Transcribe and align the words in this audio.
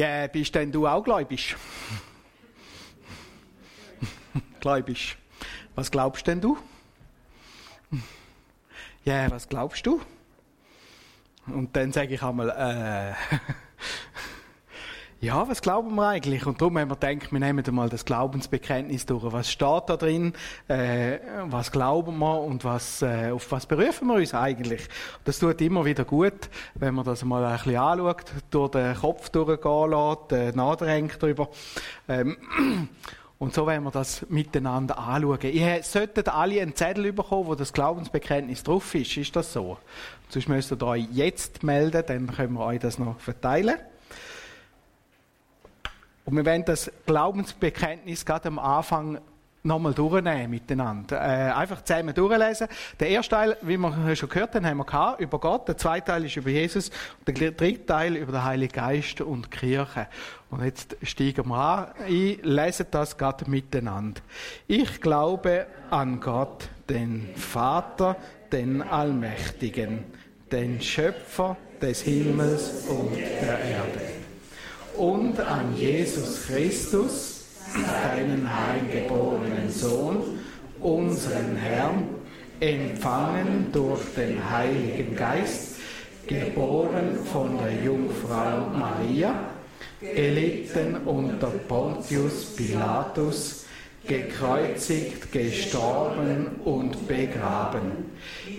Ja, 0.00 0.26
bist 0.28 0.54
denn 0.54 0.72
du 0.72 0.86
auch 0.86 1.04
gläubig? 1.04 1.54
gläubig. 4.60 5.18
Was 5.74 5.90
glaubst 5.90 6.26
denn 6.26 6.40
du? 6.40 6.56
Ja, 9.04 9.30
was 9.30 9.46
glaubst 9.46 9.84
du? 9.84 10.00
Und 11.48 11.76
dann 11.76 11.92
sage 11.92 12.14
ich 12.14 12.22
einmal, 12.22 12.48
äh, 12.48 13.36
ja, 15.22 15.46
was 15.46 15.60
glauben 15.60 15.94
wir 15.96 16.08
eigentlich? 16.08 16.46
Und 16.46 16.62
darum 16.62 16.78
haben 16.78 16.88
wir 16.88 16.96
gedacht, 16.96 17.30
wir 17.30 17.40
nehmen 17.40 17.62
einmal 17.66 17.90
das 17.90 18.06
Glaubensbekenntnis 18.06 19.04
durch. 19.04 19.30
Was 19.30 19.50
steht 19.52 19.82
da 19.86 19.98
drin? 19.98 20.32
Äh, 20.66 21.18
was 21.44 21.70
glauben 21.70 22.18
wir 22.18 22.40
und 22.40 22.64
was, 22.64 23.02
äh, 23.02 23.30
auf 23.30 23.52
was 23.52 23.66
berufen 23.66 24.08
wir 24.08 24.14
uns 24.14 24.32
eigentlich? 24.32 24.88
Das 25.24 25.38
tut 25.38 25.60
immer 25.60 25.84
wieder 25.84 26.06
gut, 26.06 26.48
wenn 26.74 26.94
man 26.94 27.04
das 27.04 27.22
mal 27.22 27.44
ein 27.44 27.58
bisschen 27.58 27.76
anschaut, 27.76 28.32
durch 28.50 28.70
den 28.70 28.94
Kopf 28.94 29.28
durchgehen 29.28 29.90
lässt, 29.90 30.32
äh, 30.32 30.56
nachdenkt 30.56 31.22
darüber. 31.22 31.50
Ähm, 32.08 32.38
und 33.38 33.52
so 33.52 33.66
werden 33.66 33.84
wir 33.84 33.90
das 33.90 34.24
miteinander 34.30 34.98
anschauen. 34.98 35.52
Ihr 35.52 35.82
solltet 35.82 36.30
alle 36.30 36.62
einen 36.62 36.74
Zettel 36.74 37.12
bekommen, 37.12 37.46
wo 37.46 37.54
das 37.54 37.74
Glaubensbekenntnis 37.74 38.62
drauf 38.62 38.94
ist. 38.94 39.18
Ist 39.18 39.36
das 39.36 39.52
so? 39.52 39.76
Sonst 40.30 40.48
müsst 40.48 40.72
ihr 40.72 40.82
euch 40.82 41.06
jetzt 41.12 41.62
melden, 41.62 42.04
dann 42.06 42.34
können 42.34 42.54
wir 42.54 42.64
euch 42.64 42.80
das 42.80 42.98
noch 42.98 43.20
verteilen. 43.20 43.76
Und 46.30 46.36
wir 46.36 46.44
werden 46.44 46.64
das 46.64 46.90
Glaubensbekenntnis 47.06 48.24
gerade 48.24 48.46
am 48.46 48.60
Anfang 48.60 49.18
nochmal 49.64 49.92
durchnehmen 49.92 50.48
miteinander. 50.48 51.16
Äh, 51.16 51.52
einfach 51.52 51.82
zusammen 51.82 52.14
durchlesen. 52.14 52.68
Der 53.00 53.08
erste 53.08 53.34
Teil, 53.34 53.56
wie 53.62 53.76
wir 53.76 54.14
schon 54.14 54.28
gehört 54.28 54.54
haben, 54.54 54.64
haben 54.64 54.76
wir 54.78 54.84
gehabt, 54.84 55.20
über 55.20 55.40
Gott. 55.40 55.66
Der 55.66 55.76
zweite 55.76 56.06
Teil 56.06 56.24
ist 56.26 56.36
über 56.36 56.50
Jesus. 56.50 56.90
Und 57.18 57.36
der 57.36 57.50
dritte 57.50 57.84
Teil 57.84 58.14
über 58.14 58.30
den 58.30 58.44
Heiligen 58.44 58.72
Geist 58.72 59.20
und 59.20 59.46
die 59.46 59.58
Kirche. 59.58 60.06
Und 60.50 60.62
jetzt 60.64 60.96
steigen 61.02 61.48
wir 61.48 61.94
ein, 61.98 62.38
lesen 62.42 62.86
das 62.92 63.18
gerade 63.18 63.50
miteinander. 63.50 64.20
Ich 64.68 65.00
glaube 65.00 65.66
an 65.90 66.20
Gott, 66.20 66.68
den 66.88 67.28
Vater, 67.34 68.14
den 68.52 68.82
Allmächtigen, 68.82 70.04
den 70.52 70.80
Schöpfer 70.80 71.56
des 71.82 72.02
Himmels 72.02 72.86
und 72.88 73.16
der 73.16 73.58
Erde 73.58 74.19
und 75.00 75.40
an 75.40 75.74
Jesus 75.76 76.46
Christus, 76.46 77.40
seinen 77.72 78.46
eingeborenen 78.46 79.70
Sohn, 79.70 80.40
unseren 80.78 81.56
Herrn, 81.56 82.04
empfangen 82.60 83.68
durch 83.72 84.02
den 84.14 84.38
Heiligen 84.50 85.16
Geist, 85.16 85.76
geboren 86.26 87.18
von 87.32 87.56
der 87.56 87.82
Jungfrau 87.82 88.68
Maria, 88.78 89.48
gelitten 90.02 90.98
unter 91.06 91.46
Pontius 91.46 92.54
Pilatus, 92.54 93.64
gekreuzigt, 94.06 95.32
gestorben 95.32 96.60
und 96.66 97.08
begraben, 97.08 98.10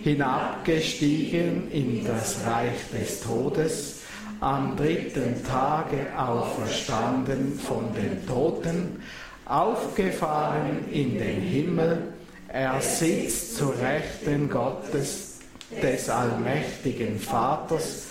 hinabgestiegen 0.02 1.70
in 1.72 2.04
das 2.04 2.44
Reich 2.48 3.00
des 3.00 3.22
Todes, 3.22 4.01
am 4.42 4.76
dritten 4.76 5.44
Tage 5.46 6.08
auferstanden 6.18 7.60
von 7.60 7.94
den 7.94 8.26
Toten, 8.28 9.02
aufgefahren 9.46 10.90
in 10.92 11.18
den 11.18 11.42
Himmel, 11.42 12.00
er 12.48 12.82
sitzt 12.82 13.56
zu 13.56 13.70
Rechten 13.70 14.50
Gottes, 14.50 15.40
des 15.82 16.10
allmächtigen 16.10 17.18
Vaters, 17.18 18.08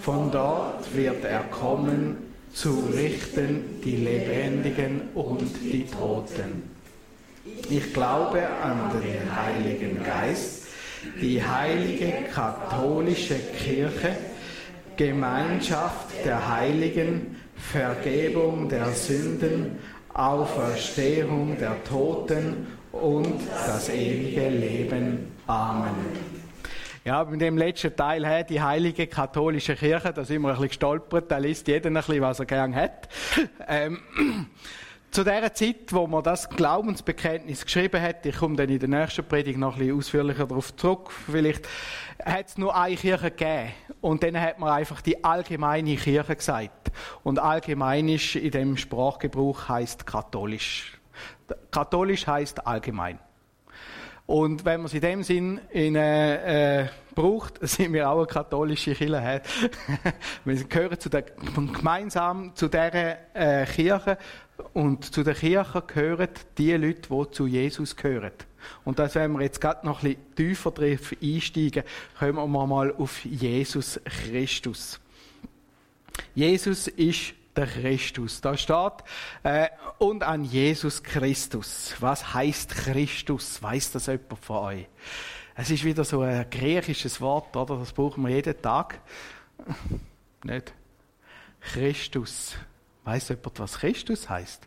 von 0.00 0.32
dort 0.32 0.92
wird 0.96 1.24
er 1.24 1.44
kommen, 1.44 2.16
zu 2.52 2.88
richten 2.92 3.80
die 3.84 3.96
Lebendigen 3.96 5.02
und 5.14 5.48
die 5.62 5.86
Toten. 5.86 6.70
Ich 7.68 7.92
glaube 7.92 8.42
an 8.62 8.90
den 9.00 9.36
Heiligen 9.36 10.02
Geist, 10.02 10.64
die 11.20 11.42
heilige 11.42 12.12
katholische 12.32 13.38
Kirche, 13.58 14.16
Gemeinschaft 14.96 16.24
der 16.24 16.56
Heiligen, 16.56 17.36
Vergebung 17.56 18.68
der 18.68 18.86
Sünden, 18.90 19.78
Auferstehung 20.12 21.56
der 21.58 21.82
Toten 21.84 22.66
und 22.92 23.40
das 23.66 23.88
ewige 23.88 24.48
Leben. 24.48 25.32
Amen. 25.46 26.44
Ja, 27.04 27.22
mit 27.24 27.40
dem 27.40 27.58
letzten 27.58 27.94
Teil, 27.94 28.46
die 28.48 28.62
heilige 28.62 29.06
katholische 29.06 29.74
Kirche, 29.74 30.12
da 30.14 30.24
sind 30.24 30.40
wir 30.40 30.48
ein 30.48 30.54
bisschen 30.54 30.68
gestolpert, 30.68 31.30
da 31.30 31.36
liest 31.36 31.68
jeder 31.68 31.90
ein 31.90 31.94
bisschen, 31.94 32.22
was 32.22 32.40
er 32.40 32.46
gern 32.46 32.74
hat. 32.74 33.08
Ähm, 33.68 33.98
zu 35.14 35.22
der 35.22 35.54
Zeit, 35.54 35.92
wo 35.92 36.08
man 36.08 36.24
das 36.24 36.48
Glaubensbekenntnis 36.48 37.64
geschrieben 37.64 38.02
hat, 38.02 38.26
ich 38.26 38.36
komme 38.36 38.56
dann 38.56 38.68
in 38.68 38.80
der 38.80 38.88
nächsten 38.88 39.24
Predigt 39.24 39.60
noch 39.60 39.74
ein 39.74 39.78
bisschen 39.78 39.96
ausführlicher 39.96 40.44
darauf 40.44 40.74
zurück, 40.74 41.12
vielleicht 41.12 41.68
hat 42.24 42.48
es 42.48 42.58
nur 42.58 42.74
eine 42.74 42.96
Kirche 42.96 43.30
gegeben. 43.30 43.70
Und 44.00 44.24
dann 44.24 44.40
hat 44.40 44.58
man 44.58 44.70
einfach 44.70 45.00
die 45.02 45.22
allgemeine 45.22 45.94
Kirche 45.94 46.34
gesagt. 46.34 46.90
Und 47.22 47.38
allgemeinisch 47.38 48.34
in 48.34 48.50
dem 48.50 48.76
Sprachgebrauch 48.76 49.68
heißt 49.68 50.04
katholisch. 50.04 50.98
Katholisch 51.70 52.26
heißt 52.26 52.66
allgemein. 52.66 53.20
Und 54.26 54.64
wenn 54.64 54.80
man 54.80 54.86
es 54.86 54.94
in 54.94 55.00
dem 55.00 55.22
Sinn 55.22 55.60
in, 55.70 55.96
äh, 55.96 56.80
äh, 56.82 56.88
braucht, 57.14 57.58
sind 57.68 57.92
wir 57.92 58.08
auch 58.08 58.18
eine 58.18 58.26
katholische 58.26 58.94
Kirche. 58.94 59.42
wir 60.44 60.64
gehören 60.64 60.98
zu 60.98 61.08
der, 61.08 61.22
gemeinsam 61.22 62.54
zu 62.54 62.68
dieser 62.68 63.34
äh, 63.34 63.66
Kirche 63.66 64.18
und 64.72 65.04
zu 65.14 65.22
der 65.22 65.34
Kirche 65.34 65.82
gehören 65.86 66.28
die 66.58 66.72
Leute, 66.72 67.08
die 67.08 67.30
zu 67.30 67.46
Jesus 67.46 67.96
gehören. 67.96 68.32
Und 68.84 68.98
das 68.98 69.14
wenn 69.14 69.32
wir 69.32 69.42
jetzt 69.42 69.60
gerade 69.60 69.84
noch 69.86 70.02
ein 70.02 70.14
bisschen 70.14 70.34
tiefer 70.36 70.70
drauf 70.70 71.14
einsteigen, 71.22 71.84
kommen 72.18 72.52
wir 72.52 72.66
mal 72.66 72.92
auf 72.92 73.24
Jesus 73.24 74.00
Christus. 74.04 75.00
Jesus 76.34 76.88
ist 76.88 77.34
der 77.56 77.66
Christus. 77.66 78.40
Da 78.40 78.56
steht, 78.56 78.92
äh, 79.42 79.68
und 79.98 80.22
an 80.22 80.44
Jesus 80.44 81.02
Christus. 81.02 81.94
Was 82.00 82.34
heißt 82.34 82.70
Christus? 82.70 83.62
Weiß 83.62 83.92
das 83.92 84.06
jemand 84.06 84.38
von 84.44 84.56
euch? 84.56 84.86
Es 85.56 85.70
ist 85.70 85.84
wieder 85.84 86.04
so 86.04 86.20
ein 86.20 86.48
griechisches 86.50 87.20
Wort, 87.20 87.56
oder? 87.56 87.78
Das 87.78 87.92
brauchen 87.92 88.24
wir 88.24 88.34
jeden 88.34 88.60
Tag. 88.60 89.00
Nicht? 90.44 90.72
Christus. 91.60 92.56
Weiß 93.04 93.28
jemand, 93.28 93.60
was 93.60 93.78
Christus 93.78 94.28
heißt? 94.28 94.66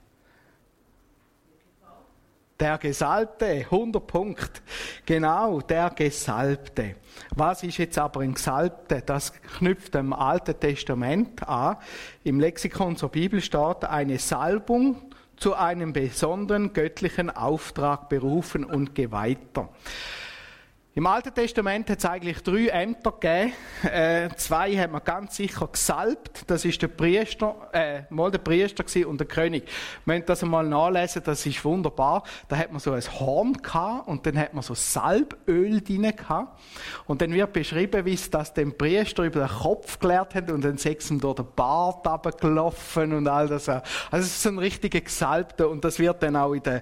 Der 2.60 2.80
Gesalbte, 2.80 3.46
100 3.70 4.08
Punkt. 4.08 4.64
Genau, 5.06 5.62
der 5.62 5.92
Gesalbte. 5.92 6.96
Was 7.36 7.62
ist 7.62 7.78
jetzt 7.78 8.00
aber 8.00 8.22
ein 8.22 8.34
Gesalbte? 8.34 9.04
Das 9.06 9.32
knüpft 9.34 9.96
am 9.96 10.12
Alten 10.12 10.60
Testament 10.60 11.48
an. 11.48 11.78
Im 12.24 12.40
Lexikon 12.40 12.96
zur 12.96 13.10
Bibel 13.10 13.42
steht 13.42 13.86
eine 13.86 14.18
Salbung 14.18 15.14
zu 15.38 15.54
einem 15.54 15.94
besonderen 15.94 16.74
göttlichen 16.74 17.30
Auftrag 17.30 18.10
berufen 18.10 18.64
und 18.64 18.96
geweihter. 18.96 19.70
Im 20.98 21.06
Alten 21.06 21.32
Testament 21.32 21.88
hat 21.92 22.00
es 22.00 22.06
eigentlich 22.06 22.42
drei 22.42 22.70
Ämter 22.70 23.12
gegeben. 23.12 23.54
Äh, 23.84 24.30
zwei 24.36 24.76
haben 24.78 24.94
wir 24.94 25.00
ganz 25.02 25.36
sicher 25.36 25.68
gesalbt. 25.68 26.42
Das 26.48 26.66
ist 26.66 26.82
der 26.82 26.88
Priester, 26.88 27.56
äh, 27.72 28.02
mal 28.10 28.32
der 28.32 28.40
Priester 28.40 28.84
und 29.08 29.20
der 29.20 29.28
König. 29.28 29.66
Wir 30.06 30.16
müssen 30.16 30.26
das 30.26 30.42
einmal 30.42 30.66
nachlesen, 30.66 31.22
das 31.24 31.46
ist 31.46 31.64
wunderbar. 31.64 32.24
Da 32.48 32.58
hat 32.58 32.72
man 32.72 32.80
so 32.80 32.94
ein 32.94 33.20
Horn 33.20 33.54
gehabt 33.54 34.08
und 34.08 34.26
dann 34.26 34.40
hat 34.40 34.56
man 34.56 34.64
so 34.64 34.74
Salböl 34.74 35.82
drin 35.82 36.12
gehabt. 36.18 36.60
Und 37.06 37.22
dann 37.22 37.32
wird 37.32 37.54
beschrieben, 37.54 38.04
wie 38.06 38.16
es 38.16 38.32
das 38.32 38.56
dem 38.56 38.76
Priester 38.76 39.24
über 39.24 39.42
den 39.42 39.50
Kopf 39.50 40.00
gelehrt 40.00 40.34
hat 40.34 40.50
und 40.50 40.64
dann 40.64 40.80
sechs 40.80 41.12
ihm 41.12 41.22
durch 41.22 41.36
den 41.36 41.46
Bart 41.56 42.08
runtergelaufen 42.08 43.14
und 43.14 43.28
all 43.28 43.48
das. 43.48 43.70
Also 43.70 43.84
es 44.14 44.26
ist 44.26 44.42
so 44.42 44.50
ein 44.50 44.58
richtiger 44.58 45.02
Gesalbter 45.02 45.70
und 45.70 45.86
das 45.86 46.00
wird 46.00 46.24
dann 46.24 46.36
auch 46.36 46.54
in 46.54 46.64
der 46.64 46.82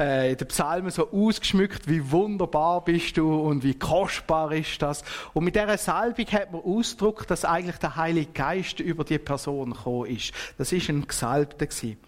äh, 0.00 0.32
in 0.32 0.36
den 0.38 0.48
Psalmen 0.48 0.90
so 0.90 1.10
ausgeschmückt, 1.12 1.88
wie 1.88 2.10
wunderbar 2.10 2.82
bist 2.82 3.16
du 3.16 3.32
und 3.38 3.62
wie 3.62 3.74
kostbar 3.74 4.52
ist 4.52 4.80
das. 4.82 5.04
Und 5.34 5.44
mit 5.44 5.54
dieser 5.54 5.78
Salbung 5.78 6.26
hat 6.26 6.50
man 6.50 6.62
Ausdruck, 6.62 7.26
dass 7.26 7.44
eigentlich 7.44 7.76
der 7.76 7.96
Heilige 7.96 8.32
Geist 8.32 8.80
über 8.80 9.04
die 9.04 9.18
Person 9.18 9.72
gekommen 9.72 10.06
ist. 10.06 10.32
Das 10.58 10.72
ist 10.72 10.88
ein 10.88 11.06
Gesalbter 11.06 11.66
gewesen. 11.66 11.98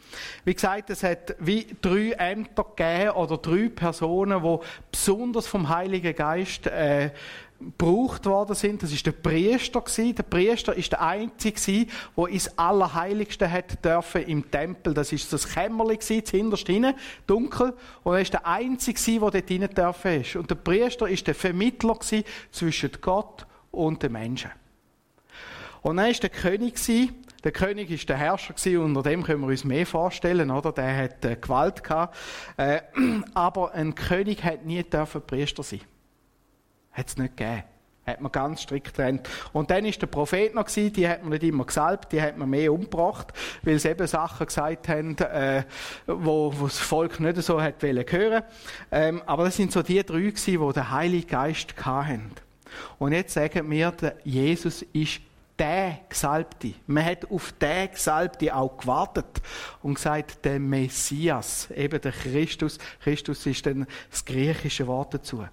Wie 0.45 0.55
gesagt, 0.55 0.91
es 0.91 1.03
hat 1.03 1.37
wie 1.39 1.67
drei 1.81 2.13
Ämter 2.13 2.65
gegeben 2.65 3.11
oder 3.11 3.37
drei 3.37 3.69
Personen, 3.69 4.43
die 4.43 4.59
besonders 4.91 5.47
vom 5.47 5.69
Heiligen 5.69 6.17
Geist 6.17 6.67
äh, 6.67 7.11
gebraucht 7.65 8.27
worden 8.27 8.55
sind. 8.55 8.83
Das 8.83 8.93
ist 8.93 9.07
der 9.07 9.13
Priester 9.13 9.81
gewesen. 9.81 10.15
Der 10.15 10.23
Priester 10.23 10.75
ist 10.75 10.93
der 10.93 11.03
einzige 11.03 11.59
gewesen, 11.59 11.91
der 12.17 12.27
ins 12.29 12.59
Allerheiligste 12.59 13.51
hat 13.51 13.85
dürfen 13.85 14.23
im 14.23 14.51
Tempel. 14.51 14.95
Das 14.95 15.13
ist 15.13 15.33
das 15.33 15.49
Kämmerli 15.49 15.97
gewesen, 15.97 16.23
hinterst 16.31 16.67
hinein, 16.67 16.95
dunkel. 17.27 17.75
Und 18.03 18.15
er 18.15 18.21
ist 18.21 18.33
der 18.33 18.47
einzige 18.47 18.99
gewesen, 18.99 19.21
der 19.21 19.31
dort 19.31 19.49
hinein 19.49 19.75
dürfen 19.75 20.21
ist. 20.21 20.37
Und 20.37 20.51
der 20.51 20.57
Priester 20.57 21.09
ist 21.09 21.27
der 21.27 21.35
Vermittler 21.35 21.95
gewesen 21.95 22.25
zwischen 22.51 22.91
Gott 23.01 23.47
und 23.71 24.03
den 24.03 24.13
Menschen. 24.13 24.51
Und 25.83 25.99
er 25.99 26.11
ist 26.11 26.23
der 26.23 26.31
König 26.31 26.75
gewesen, 26.75 27.23
Der 27.45 27.51
König 27.51 27.91
ist 27.91 28.09
der 28.09 28.17
Herrscher 28.17 28.55
gewesen, 28.55 28.79
unter 28.79 29.03
dem 29.03 29.25
können 29.25 29.41
wir 29.41 29.49
uns 29.49 29.65
mehr 29.65 29.85
vorstellen, 29.85 30.51
oder? 30.51 30.71
Der 30.71 30.97
hat 30.97 31.25
äh, 31.25 31.37
Gewalt 31.37 31.83
gehabt. 31.83 32.17
Äh, 32.57 32.83
aber 33.35 33.73
ein 33.73 33.95
König 33.95 34.45
hat 34.45 34.65
nie 34.65 34.83
dürfen 34.85 35.23
Priester 35.23 35.65
sein. 35.65 35.81
Hat 36.93 37.09
es 37.09 37.17
nicht 37.17 37.37
gegeben. 37.37 37.65
Hat 38.05 38.21
man 38.21 38.33
ganz 38.33 38.63
strikt 38.63 38.97
trennt. 38.97 39.29
Und 39.53 39.71
dann 39.71 39.85
ist 39.85 40.03
der 40.03 40.09
Prophet 40.09 40.55
noch 40.55 40.65
gewesen, 40.65 40.93
die 40.93 41.09
hat 41.09 41.23
man 41.23 41.31
nicht 41.31 41.45
immer 41.45 41.65
gesalbt, 41.65 42.11
die 42.13 42.21
hat 42.21 42.37
man 42.37 42.51
mehr 42.51 42.73
umgebracht, 42.73 43.33
weil 43.63 43.79
sie 43.79 43.91
eben 43.91 44.07
Sachen 44.09 44.47
gesagt 44.47 44.89
haben, 44.89 45.17
äh, 45.19 45.63
wo, 46.07 46.53
wo 46.59 46.65
das 46.65 46.79
Volk 46.79 47.21
nicht 47.21 47.37
so 47.43 47.63
hat 47.63 47.81
wollen 47.81 48.05
hören. 48.09 48.43
Ähm, 48.91 49.23
aber 49.27 49.45
das 49.45 49.57
sind 49.57 49.71
so 49.71 49.83
die 49.83 50.03
drei 50.03 50.19
gewesen, 50.19 50.67
die 50.67 50.73
den 50.73 50.91
Heiligen 50.91 51.29
Geist 51.29 51.75
hatten. 51.85 52.33
Und 52.99 53.13
jetzt 53.13 53.35
sagen 53.35 53.71
wir, 53.71 53.93
der 53.93 54.17
Jesus 54.25 54.83
ist 54.93 55.21
der 55.59 56.01
Gesalbte. 56.09 56.75
Man 56.89 57.05
hat 57.05 57.31
auf 57.31 57.53
den 57.53 57.91
Gesalbte 57.93 58.55
auch 58.55 58.79
gewartet 58.79 59.41
und 59.81 59.95
gesagt, 59.95 60.45
der 60.45 60.59
Messias, 60.59 61.71
eben 61.71 62.01
der 62.01 62.11
Christus. 62.11 62.79
Christus 63.01 63.47
ist 63.47 63.65
dann 63.65 63.87
das 64.11 64.25
griechische 64.25 64.89
Wort 64.89 65.15
dazu. 65.15 65.45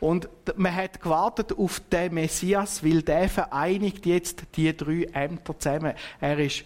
Und 0.00 0.28
man 0.56 0.74
hat 0.74 1.00
gewartet 1.00 1.52
auf 1.56 1.80
den 1.90 2.14
Messias, 2.14 2.84
weil 2.84 3.02
der 3.02 3.28
vereinigt 3.28 4.06
jetzt 4.06 4.42
die 4.56 4.76
drei 4.76 5.04
Ämter 5.12 5.58
zusammen. 5.58 5.94
Er 6.20 6.38
ist 6.38 6.64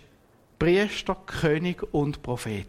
Priester, 0.58 1.16
König 1.26 1.82
und 1.92 2.22
Prophet. 2.22 2.68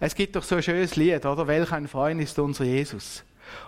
Es 0.00 0.14
gibt 0.14 0.36
doch 0.36 0.42
so 0.42 0.56
ein 0.56 0.62
schönes 0.62 0.96
Lied, 0.96 1.24
oder? 1.24 1.46
Welch 1.46 1.72
ein 1.72 1.88
Freund 1.88 2.20
ist 2.20 2.38
unser 2.38 2.64
Jesus? 2.64 3.24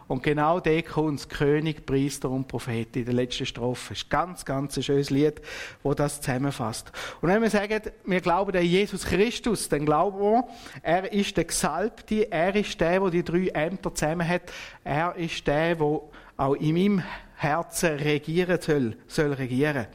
Und 0.08 0.22
genau 0.22 0.60
der 0.60 0.82
kommt 0.82 1.28
König, 1.28 1.86
Priester 1.86 2.30
und 2.30 2.48
Prophet 2.48 2.96
in 2.96 3.04
der 3.04 3.14
letzten 3.14 3.46
Strophe. 3.46 3.90
Das 3.90 3.98
ist 3.98 4.06
ein 4.06 4.10
ganz, 4.10 4.44
ganz 4.44 4.76
ein 4.76 4.82
schönes 4.82 5.10
Lied, 5.10 5.40
wo 5.82 5.94
das 5.94 6.20
zusammenfasst. 6.20 6.92
Und 7.20 7.28
wenn 7.28 7.42
wir 7.42 7.50
sagen, 7.50 7.80
wir 8.04 8.20
glauben 8.20 8.56
an 8.56 8.64
Jesus 8.64 9.04
Christus, 9.04 9.68
dann 9.68 9.84
glauben 9.84 10.18
wir, 10.20 10.44
er 10.82 11.12
ist 11.12 11.36
der 11.36 11.44
Gesalbte, 11.44 12.30
er 12.30 12.54
ist 12.54 12.80
der, 12.80 13.00
der 13.00 13.10
die 13.10 13.24
drei 13.24 13.48
Ämter 13.48 13.94
zusammen 13.94 14.26
hat. 14.26 14.42
Er 14.84 15.16
ist 15.16 15.46
der, 15.46 15.76
der 15.76 16.00
auch 16.36 16.54
in 16.54 16.74
meinem 16.74 17.02
Herzen 17.36 17.96
regieren 17.96 18.60
soll, 18.60 18.96
soll 19.06 19.32
regieren. 19.32 19.86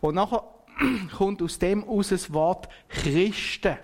Und 0.00 0.14
nachher 0.14 0.44
kommt 1.16 1.42
aus 1.42 1.58
dem 1.58 1.84
aus 1.84 2.08
das 2.08 2.32
Wort 2.32 2.68
Christen. 2.88 3.76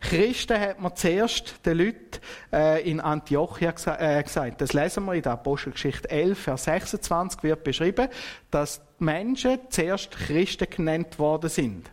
Christen 0.00 0.60
hat 0.60 0.80
man 0.80 0.94
zuerst 0.94 1.64
den 1.64 1.78
Leuten 1.78 2.20
äh, 2.52 2.88
in 2.88 3.00
Antiochia 3.00 3.74
äh, 3.98 4.22
gesagt. 4.22 4.60
Das 4.60 4.72
lesen 4.72 5.04
wir 5.04 5.14
in 5.14 5.22
der 5.22 5.32
Apostelgeschichte 5.32 6.10
11, 6.10 6.38
Vers 6.38 6.64
26 6.64 7.42
wird 7.42 7.64
beschrieben, 7.64 8.08
dass 8.50 8.80
Menschen 8.98 9.58
zuerst 9.70 10.12
Christen 10.12 10.68
genannt 10.70 11.18
worden 11.18 11.50
sind. 11.50 11.90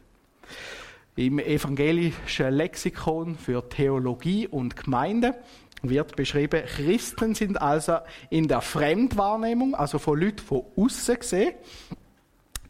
Im 1.16 1.40
evangelischen 1.40 2.54
Lexikon 2.54 3.38
für 3.38 3.68
Theologie 3.70 4.48
und 4.48 4.76
Gemeinde 4.76 5.36
wird 5.84 6.16
beschrieben, 6.16 6.64
Christen 6.66 7.36
sind 7.36 7.62
also 7.62 7.98
in 8.30 8.48
der 8.48 8.62
Fremdwahrnehmung, 8.62 9.76
also 9.76 10.00
von 10.00 10.20
Leuten 10.20 10.40
von 10.40 10.64
außen 10.76 11.20
gesehen, 11.20 11.54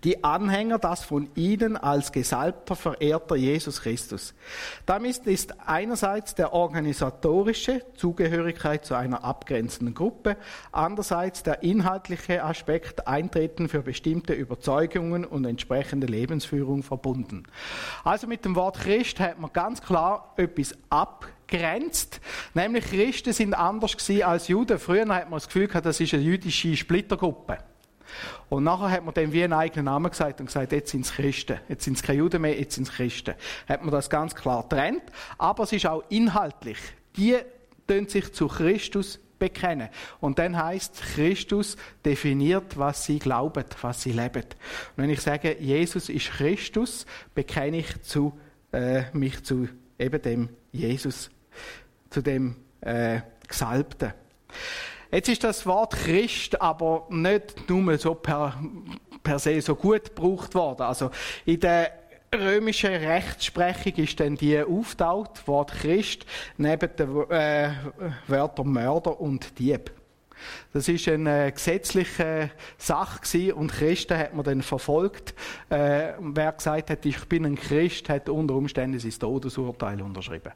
die 0.03 0.23
Anhänger 0.23 0.79
das 0.79 1.03
von 1.03 1.29
ihnen 1.35 1.77
als 1.77 2.11
gesalbter, 2.11 2.75
verehrter 2.75 3.35
Jesus 3.35 3.81
Christus. 3.81 4.33
Damit 4.85 5.25
ist 5.25 5.55
einerseits 5.65 6.35
der 6.35 6.53
organisatorische 6.53 7.81
Zugehörigkeit 7.95 8.85
zu 8.85 8.95
einer 8.95 9.23
abgrenzenden 9.23 9.95
Gruppe, 9.95 10.38
andererseits 10.71 11.44
der 11.44 11.63
inhaltliche 11.63 12.44
Aspekt 12.44 13.07
Eintreten 13.07 13.69
für 13.69 13.81
bestimmte 13.81 14.33
Überzeugungen 14.33 15.25
und 15.25 15.45
entsprechende 15.45 16.07
Lebensführung 16.07 16.83
verbunden. 16.83 17.44
Also 18.03 18.27
mit 18.27 18.44
dem 18.45 18.56
Wort 18.56 18.79
Christ 18.79 19.19
hat 19.19 19.39
man 19.39 19.53
ganz 19.53 19.81
klar 19.81 20.33
etwas 20.38 20.75
abgrenzt. 20.89 22.19
Nämlich 22.53 22.85
Christen 22.85 23.33
sind 23.33 23.53
anders 23.53 23.95
als 24.23 24.47
Juden. 24.47 24.79
Früher 24.79 25.07
hat 25.07 25.29
man 25.29 25.38
das 25.38 25.47
Gefühl 25.47 25.67
gehabt, 25.67 25.85
das 25.85 25.99
ist 25.99 26.13
eine 26.13 26.23
jüdische 26.23 26.75
Splittergruppe. 26.75 27.57
Und 28.50 28.63
nachher 28.63 28.91
hat 28.91 29.05
man 29.05 29.13
dem 29.13 29.31
wie 29.31 29.44
einen 29.44 29.53
eigenen 29.53 29.85
Namen 29.85 30.09
gesagt 30.09 30.39
und 30.39 30.47
gesagt, 30.47 30.71
jetzt 30.71 30.91
sind 30.91 31.05
es 31.05 31.13
Christen. 31.13 31.59
Jetzt 31.69 31.85
sind 31.85 31.97
es 31.97 32.03
keine 32.03 32.19
Juden 32.19 32.41
mehr, 32.41 32.57
jetzt 32.57 32.75
sind 32.75 32.88
es 32.88 32.94
Christen. 32.94 33.35
Hat 33.67 33.81
man 33.81 33.91
das 33.91 34.09
ganz 34.09 34.35
klar 34.35 34.67
trennt. 34.67 35.03
Aber 35.38 35.63
es 35.63 35.71
ist 35.71 35.85
auch 35.85 36.03
inhaltlich. 36.09 36.77
Die 37.17 37.38
tun 37.88 38.07
sich 38.07 38.33
zu 38.33 38.47
Christus 38.47 39.19
bekennen. 39.39 39.89
Und 40.21 40.39
dann 40.39 40.57
heißt 40.57 41.01
Christus 41.15 41.75
definiert, 42.05 42.77
was 42.77 43.05
sie 43.05 43.19
glauben, 43.19 43.65
was 43.81 44.01
sie 44.01 44.11
leben. 44.11 44.44
Und 44.44 45.03
wenn 45.03 45.09
ich 45.09 45.21
sage, 45.21 45.57
Jesus 45.59 46.09
ist 46.09 46.31
Christus, 46.31 47.06
bekenne 47.35 47.79
ich 47.79 48.01
zu, 48.03 48.39
äh, 48.71 49.03
mich 49.11 49.44
zu 49.44 49.67
eben 49.99 50.21
dem 50.21 50.49
Jesus, 50.71 51.29
zu 52.09 52.21
dem 52.21 52.56
äh, 52.81 53.21
Gesalbten. 53.47 54.13
Jetzt 55.13 55.30
ist 55.30 55.44
das 55.44 55.68
Wort 55.68 55.94
Christ 55.94 56.60
aber 56.60 57.06
nicht 57.12 57.69
nur 57.69 58.00
so 58.00 58.15
per, 58.15 58.60
per 59.21 59.38
se 59.38 59.62
so 59.62 59.75
gut 59.75 60.15
gebraucht 60.15 60.56
worden. 60.56 60.81
Also 60.81 61.12
in 61.45 61.60
der 61.60 61.92
römischen 62.33 62.89
Rechtsprechung 62.89 63.94
ist 64.04 64.19
dann 64.19 64.38
die 64.38 64.60
auftaucht, 64.60 65.48
Wort 65.48 65.71
Christ, 65.71 66.25
neben 66.57 66.95
den 66.95 67.30
äh, 67.30 67.69
Wörtern 68.25 68.69
Mörder 68.69 69.21
und 69.21 69.60
Dieb. 69.60 69.92
Das 70.74 70.88
ist 70.88 71.07
eine 71.07 71.51
gesetzliche 71.51 72.50
Sache 72.80 73.54
und 73.54 73.71
Christen 73.71 74.18
hat 74.18 74.33
man 74.33 74.44
dann 74.44 74.63
verfolgt. 74.63 75.36
Äh, 75.69 76.13
wer 76.19 76.54
gesagt 76.54 76.89
hat, 76.89 77.06
ich 77.06 77.24
bin 77.25 77.45
ein 77.45 77.56
Christ, 77.56 78.09
hat 78.09 78.30
unter 78.30 78.56
Umständen 78.56 79.00
sein 79.00 79.12
Todesurteil 79.12 80.01
unterschrieben. 80.01 80.54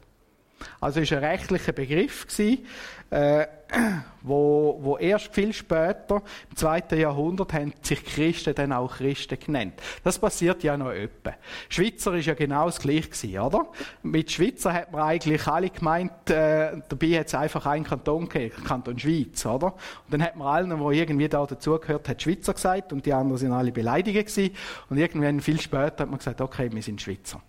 Also 0.80 1.00
ist 1.00 1.13
ein 1.13 1.19
rechtlicher 1.19 1.71
Begriff 1.71 2.27
gewesen, 2.27 2.65
äh, 3.09 3.48
wo, 4.21 4.77
wo 4.81 4.98
erst 4.98 5.33
viel 5.33 5.54
später, 5.54 6.21
im 6.50 6.56
zweiten 6.56 7.00
Jahrhundert, 7.00 7.54
haben 7.54 7.74
sich 7.81 8.04
Christen 8.04 8.56
dann 8.56 8.74
auch 8.74 8.98
Christen 8.98 9.38
genannt. 9.39 9.74
Das 10.04 10.19
passiert 10.19 10.63
ja 10.63 10.77
noch 10.77 10.92
öppe. 10.92 11.36
Schweizer 11.69 12.13
ist 12.15 12.25
ja 12.25 12.33
genau 12.33 12.65
das 12.65 12.80
Gleiche 12.80 13.09
gewesen, 13.09 13.39
oder? 13.39 13.68
Mit 14.04 14.31
Schweizer 14.31 14.74
hat 14.74 14.92
man 14.92 15.01
eigentlich 15.01 15.48
alle 15.48 15.69
gemeint, 15.69 16.30
äh, 16.30 16.77
dabei 16.88 17.19
hat 17.19 17.27
es 17.27 17.36
einfach 17.36 17.65
einen 17.65 17.86
Kanton 17.86 18.27
gegeben, 18.27 18.63
Kanton 18.63 19.00
Schweiz, 19.00 19.45
oder? 19.45 19.68
Und 19.68 20.12
dann 20.13 20.24
hat 20.24 20.36
man 20.36 20.48
allen, 20.48 20.77
die 20.77 20.98
irgendwie 20.98 21.30
da 21.30 21.45
dazugehört, 21.45 22.07
hat 22.10 22.21
Schweizer 22.21 22.53
gesagt 22.53 22.94
und 22.94 23.06
die 23.06 23.13
anderen 23.13 23.38
sind 23.38 23.51
alle 23.51 23.71
beleidigt 23.71 24.27
gewesen. 24.27 24.56
Und 24.89 24.98
irgendwann 24.98 25.39
viel 25.39 25.60
später 25.60 26.03
hat 26.03 26.10
man 26.10 26.17
gesagt, 26.17 26.41
okay, 26.41 26.70
wir 26.72 26.81
sind 26.81 27.01
Schweizer 27.01 27.41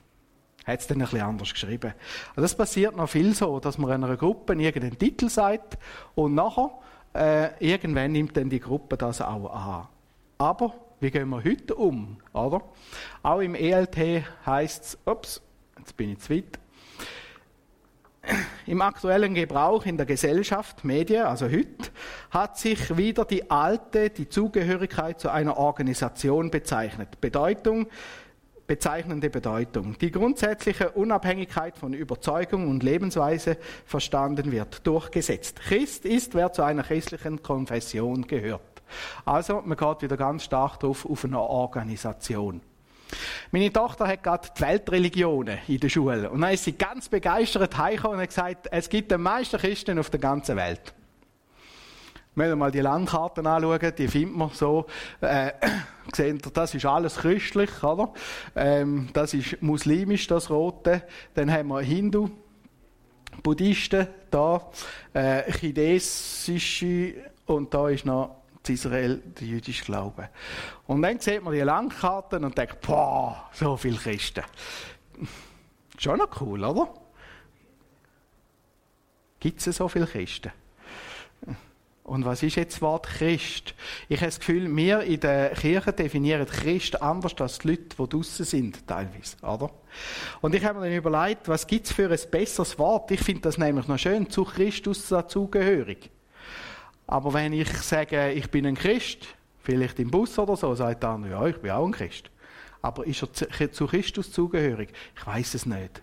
hat 0.68 0.80
es 0.80 0.86
dann 0.86 0.98
ein 0.98 1.04
bisschen 1.04 1.22
anders 1.22 1.52
geschrieben. 1.52 1.94
Also 2.30 2.42
das 2.42 2.54
passiert 2.54 2.94
noch 2.96 3.08
viel 3.08 3.34
so, 3.34 3.58
dass 3.58 3.78
man 3.78 3.90
einer 3.90 4.16
Gruppe 4.16 4.52
irgendeinen 4.54 4.98
Titel 4.98 5.28
sagt 5.28 5.78
und 6.14 6.34
nachher 6.34 6.70
äh, 7.14 7.48
irgendwann 7.58 8.12
nimmt 8.12 8.36
dann 8.36 8.50
die 8.50 8.60
Gruppe 8.60 8.96
das 8.96 9.22
auch 9.22 9.50
an. 9.52 9.88
Aber 10.36 10.74
wie 11.00 11.10
gehen 11.10 11.30
wir 11.30 11.42
heute 11.42 11.74
um, 11.74 12.18
oder? 12.32 12.62
Auch 13.22 13.40
im 13.40 13.54
ELT 13.54 14.24
heißt 14.44 14.84
es, 14.84 14.98
ups, 15.06 15.40
jetzt 15.78 15.96
bin 15.96 16.12
ich 16.12 16.18
zu 16.18 16.34
weit. 16.34 16.58
Im 18.66 18.82
aktuellen 18.82 19.32
Gebrauch 19.32 19.86
in 19.86 19.96
der 19.96 20.04
Gesellschaft, 20.04 20.84
Medien, 20.84 21.24
also 21.24 21.46
heute, 21.46 21.90
hat 22.30 22.58
sich 22.58 22.94
wieder 22.98 23.24
die 23.24 23.50
alte, 23.50 24.10
die 24.10 24.28
Zugehörigkeit 24.28 25.18
zu 25.18 25.30
einer 25.30 25.56
Organisation 25.56 26.50
bezeichnet. 26.50 27.22
Bedeutung, 27.22 27.86
bezeichnende 28.68 29.30
Bedeutung. 29.30 29.98
Die 29.98 30.12
grundsätzliche 30.12 30.90
Unabhängigkeit 30.90 31.76
von 31.76 31.94
Überzeugung 31.94 32.68
und 32.68 32.84
Lebensweise 32.84 33.56
verstanden 33.84 34.52
wird, 34.52 34.86
durchgesetzt. 34.86 35.60
Christ 35.60 36.04
ist, 36.04 36.34
wer 36.34 36.52
zu 36.52 36.62
einer 36.62 36.84
christlichen 36.84 37.42
Konfession 37.42 38.26
gehört. 38.28 38.60
Also, 39.24 39.62
man 39.64 39.76
geht 39.76 40.02
wieder 40.02 40.16
ganz 40.16 40.44
stark 40.44 40.78
drauf 40.78 41.04
auf 41.04 41.24
eine 41.24 41.40
Organisation. 41.40 42.60
Meine 43.50 43.72
Tochter 43.72 44.06
hat 44.06 44.22
gerade 44.22 44.48
die 44.56 44.60
Weltreligionen 44.60 45.58
in 45.66 45.80
der 45.80 45.88
Schule. 45.88 46.30
Und 46.30 46.42
dann 46.42 46.52
ist 46.52 46.64
sie 46.64 46.72
ganz 46.72 47.08
begeistert 47.08 47.76
heimgekommen 47.76 48.16
und 48.18 48.22
hat 48.22 48.28
gesagt, 48.28 48.68
es 48.70 48.88
gibt 48.88 49.10
den 49.10 49.22
meisten 49.22 49.58
Christen 49.58 49.98
auf 49.98 50.10
der 50.10 50.20
ganzen 50.20 50.56
Welt. 50.56 50.92
Wenn 52.34 52.50
wir 52.50 52.56
mal 52.56 52.70
die 52.70 52.80
Landkarten 52.80 53.46
anschauen, 53.46 53.92
die 53.96 54.08
findet 54.08 54.36
man 54.36 54.50
so, 54.50 54.86
äh, 55.22 55.52
sehen 56.14 56.40
das 56.54 56.74
ist 56.74 56.86
alles 56.86 57.16
christlich, 57.16 57.82
oder? 57.82 58.12
Ähm, 58.56 59.08
das 59.12 59.34
ist 59.34 59.60
muslimisch, 59.62 60.26
das 60.26 60.50
Rote. 60.50 61.02
Dann 61.34 61.50
haben 61.50 61.68
wir 61.68 61.80
Hindu, 61.80 62.30
Buddhisten, 63.42 64.08
da, 64.30 64.70
äh, 65.12 65.50
chinesische 65.52 67.14
und 67.46 67.72
da 67.72 67.88
ist 67.88 68.04
noch 68.04 68.36
Israel 68.68 69.22
der 69.40 69.46
jüdische 69.46 69.84
Glaube. 69.84 70.28
Und 70.86 71.02
dann 71.02 71.18
sieht 71.20 71.42
man 71.42 71.54
die 71.54 71.60
Landkarten 71.60 72.44
und 72.44 72.56
denkt, 72.56 72.80
boah, 72.82 73.48
so 73.52 73.76
viele 73.76 73.96
Christen. 73.96 74.44
Schon 75.96 76.18
noch 76.18 76.40
cool, 76.40 76.64
oder? 76.64 76.92
Gibt 79.40 79.66
es 79.66 79.76
so 79.76 79.88
viele 79.88 80.06
Christen? 80.06 80.52
Und 82.08 82.24
was 82.24 82.42
ist 82.42 82.56
jetzt 82.56 82.76
das 82.76 82.82
Wort 82.82 83.06
Christ? 83.06 83.74
Ich 84.08 84.16
habe 84.20 84.28
das 84.28 84.38
Gefühl, 84.38 84.74
wir 84.74 85.02
in 85.02 85.20
der 85.20 85.50
Kirche 85.50 85.92
definieren 85.92 86.46
Christ 86.46 87.02
anders 87.02 87.34
als 87.38 87.58
die 87.58 87.68
Leute, 87.68 87.96
die 87.98 88.08
draußen 88.08 88.46
sind, 88.46 88.86
teilweise, 88.86 89.36
oder? 89.42 89.70
Und 90.40 90.54
ich 90.54 90.64
habe 90.64 90.80
mir 90.80 90.86
dann 90.86 90.96
überlegt, 90.96 91.48
was 91.48 91.66
gibt 91.66 91.84
es 91.84 91.92
für 91.92 92.10
ein 92.10 92.30
besseres 92.30 92.78
Wort? 92.78 93.10
Ich 93.10 93.20
finde 93.20 93.42
das 93.42 93.58
nämlich 93.58 93.86
noch 93.88 93.98
schön, 93.98 94.30
zu 94.30 94.44
Christus 94.44 95.06
dazugehörig. 95.08 96.10
Aber 97.06 97.34
wenn 97.34 97.52
ich 97.52 97.70
sage, 97.82 98.32
ich 98.32 98.50
bin 98.50 98.64
ein 98.64 98.74
Christ, 98.74 99.26
vielleicht 99.62 99.98
im 99.98 100.10
Bus 100.10 100.38
oder 100.38 100.56
so, 100.56 100.74
sagt 100.74 101.02
der 101.02 101.10
andere, 101.10 101.32
ja, 101.32 101.46
ich 101.46 101.58
bin 101.58 101.70
auch 101.72 101.84
ein 101.84 101.92
Christ. 101.92 102.30
Aber 102.80 103.06
ist 103.06 103.22
er 103.22 103.72
zu 103.72 103.86
Christus 103.86 104.32
zugehörig? 104.32 104.94
Ich 105.14 105.26
weiß 105.26 105.52
es 105.52 105.66
nicht. 105.66 106.00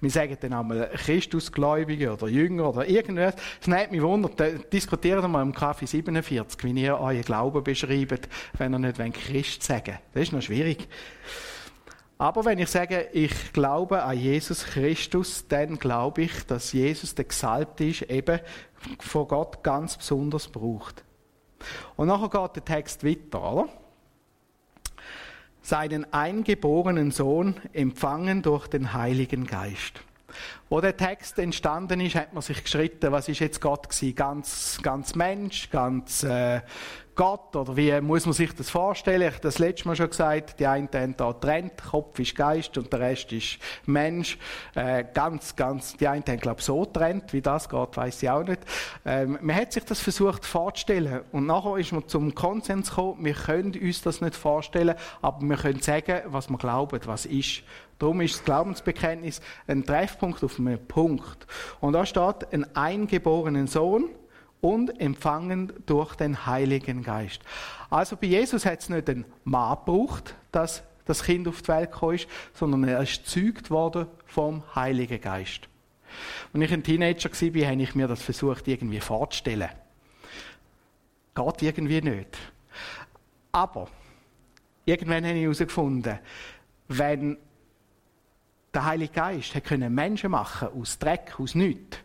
Wir 0.00 0.10
sagen 0.10 0.36
dann 0.40 0.52
einmal 0.52 0.90
Christusgläubige 0.94 2.12
oder 2.12 2.28
Jünger 2.28 2.70
oder 2.70 2.88
irgendwas. 2.88 3.34
Es 3.60 3.66
nimmt 3.66 3.92
mich 3.92 4.02
wunder, 4.02 4.28
diskutiert 4.72 5.26
mal 5.28 5.42
im 5.42 5.52
Kaffee 5.52 5.86
47, 5.86 6.64
wie 6.64 6.82
ihr 6.82 6.98
euren 6.98 7.22
Glauben 7.22 7.62
beschreibt, 7.62 8.28
wenn 8.58 8.74
ihr 8.74 8.78
nicht 8.78 8.98
Christ 9.14 9.62
sagen 9.62 9.98
Das 10.12 10.24
ist 10.24 10.32
noch 10.32 10.42
schwierig. 10.42 10.88
Aber 12.18 12.44
wenn 12.44 12.58
ich 12.58 12.68
sage, 12.68 13.08
ich 13.12 13.52
glaube 13.52 14.02
an 14.02 14.18
Jesus 14.18 14.64
Christus, 14.64 15.46
dann 15.48 15.78
glaube 15.78 16.22
ich, 16.22 16.46
dass 16.46 16.72
Jesus 16.72 17.14
der 17.14 17.24
Gesalbte 17.24 17.84
ist, 17.84 18.02
eben 18.02 18.40
von 19.00 19.26
Gott 19.26 19.62
ganz 19.62 19.96
besonders 19.96 20.48
braucht. 20.48 21.04
Und 21.96 22.08
nachher 22.08 22.28
geht 22.28 22.56
der 22.56 22.64
Text 22.64 23.04
weiter, 23.04 23.52
oder? 23.52 23.68
Seinen 25.64 26.12
eingeborenen 26.12 27.10
Sohn 27.10 27.56
empfangen 27.72 28.42
durch 28.42 28.68
den 28.68 28.92
Heiligen 28.92 29.46
Geist. 29.46 30.02
Wo 30.68 30.80
der 30.80 30.96
Text 30.96 31.38
entstanden 31.38 32.00
ist, 32.00 32.14
hat 32.14 32.32
man 32.32 32.42
sich 32.42 32.62
geschritten, 32.62 33.12
was 33.12 33.28
ist 33.28 33.40
jetzt 33.40 33.60
Gott 33.60 33.88
gewesen? 33.88 34.14
Ganz, 34.14 34.78
ganz 34.82 35.14
Mensch, 35.14 35.70
ganz 35.70 36.22
äh, 36.22 36.60
Gott? 37.14 37.54
Oder 37.54 37.76
wie 37.76 38.00
muss 38.00 38.26
man 38.26 38.32
sich 38.32 38.52
das 38.54 38.70
vorstellen? 38.70 39.22
Ich 39.22 39.34
habe 39.34 39.42
das 39.42 39.58
letzte 39.58 39.86
Mal 39.86 39.96
schon 39.96 40.10
gesagt, 40.10 40.58
die 40.58 40.66
einen 40.66 40.88
haben 40.92 41.16
da 41.16 41.32
trennt, 41.32 41.82
Kopf 41.90 42.18
ist 42.18 42.34
Geist 42.34 42.76
und 42.76 42.92
der 42.92 43.00
Rest 43.00 43.32
ist 43.32 43.58
Mensch. 43.86 44.38
Äh, 44.74 45.04
ganz, 45.12 45.54
ganz, 45.54 45.96
die 45.96 46.08
einen 46.08 46.24
haben, 46.26 46.40
glaube 46.40 46.60
ich, 46.60 46.66
so 46.66 46.84
trennt, 46.84 47.32
wie 47.32 47.40
das 47.40 47.68
geht, 47.68 47.96
weiß 47.96 48.22
ich 48.22 48.30
auch 48.30 48.42
nicht. 48.42 48.60
Ähm, 49.04 49.38
man 49.40 49.56
hat 49.56 49.72
sich 49.72 49.84
das 49.84 50.00
versucht 50.00 50.44
vorzustellen 50.44 51.20
und 51.32 51.46
nachher 51.46 51.76
ist 51.76 51.92
man 51.92 52.08
zum 52.08 52.34
Konsens 52.34 52.90
gekommen, 52.90 53.24
wir 53.24 53.34
können 53.34 53.74
uns 53.80 54.02
das 54.02 54.20
nicht 54.20 54.34
vorstellen, 54.34 54.94
aber 55.22 55.40
wir 55.42 55.56
können 55.56 55.80
sagen, 55.80 56.22
was 56.26 56.48
wir 56.48 56.58
glauben, 56.58 57.00
was 57.04 57.26
ist. 57.26 57.62
Darum 57.98 58.20
ist 58.20 58.34
das 58.34 58.44
Glaubensbekenntnis 58.44 59.40
ein 59.66 59.84
Treffpunkt 59.84 60.42
auf 60.42 60.58
einem 60.58 60.84
Punkt. 60.86 61.46
Und 61.80 61.92
da 61.92 62.04
steht, 62.04 62.52
ein 62.52 62.74
eingeborenen 62.76 63.66
Sohn, 63.66 64.10
und 64.64 64.98
empfangen 64.98 65.74
durch 65.84 66.14
den 66.14 66.46
Heiligen 66.46 67.02
Geist. 67.02 67.42
Also 67.90 68.16
bei 68.16 68.28
Jesus 68.28 68.64
hat 68.64 68.80
es 68.80 68.88
nicht 68.88 69.10
einen 69.10 69.26
Mann 69.44 69.76
gebraucht, 69.76 70.34
dass 70.52 70.82
das 71.04 71.22
Kind 71.22 71.46
auf 71.46 71.60
die 71.60 71.68
Welt 71.68 71.92
gekommen 71.92 72.14
ist, 72.14 72.28
sondern 72.54 72.84
er 72.84 73.02
ist 73.02 73.24
gezeugt 73.24 73.70
worden 73.70 74.06
vom 74.24 74.62
Heiligen 74.74 75.20
Geist. 75.20 75.68
Als 76.54 76.64
ich 76.64 76.72
ein 76.72 76.82
Teenager 76.82 77.30
war, 77.30 77.70
habe 77.70 77.82
ich 77.82 77.94
mir 77.94 78.08
das 78.08 78.22
versucht, 78.22 78.66
irgendwie 78.66 79.00
vorzustellen. 79.00 79.68
Geht 81.34 81.62
irgendwie 81.62 82.00
nicht. 82.00 82.38
Aber 83.52 83.88
irgendwann 84.86 85.26
habe 85.26 85.36
ich 85.36 85.42
herausgefunden, 85.42 86.20
wenn 86.88 87.36
der 88.74 88.84
Heilige 88.84 89.12
Geist 89.12 89.54
Menschen 89.70 90.30
machen 90.30 90.68
aus 90.68 90.98
Dreck, 90.98 91.34
aus 91.38 91.54
nichts, 91.54 91.98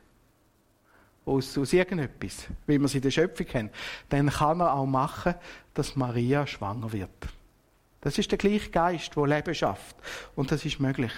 aus, 1.26 1.58
aus 1.58 1.74
irgendetwas, 1.74 2.48
wie 2.68 2.80
wir 2.80 2.88
sie 2.88 2.98
in 2.98 3.04
der 3.04 3.12
Schöpfung 3.12 3.46
kennen, 3.46 3.70
dann 4.10 4.30
kann 4.30 4.60
er 4.60 4.74
auch 4.74 4.86
machen, 4.86 5.36
dass 5.74 5.96
Maria 5.96 6.46
schwanger 6.48 6.92
wird. 6.92 7.10
Das 8.02 8.18
ist 8.18 8.32
der 8.32 8.38
gleiche 8.38 8.70
Geist, 8.70 9.16
der 9.16 9.28
Leben 9.28 9.54
schafft. 9.54 9.96
Und 10.36 10.52
das 10.52 10.64
ist 10.66 10.80
möglich. 10.80 11.12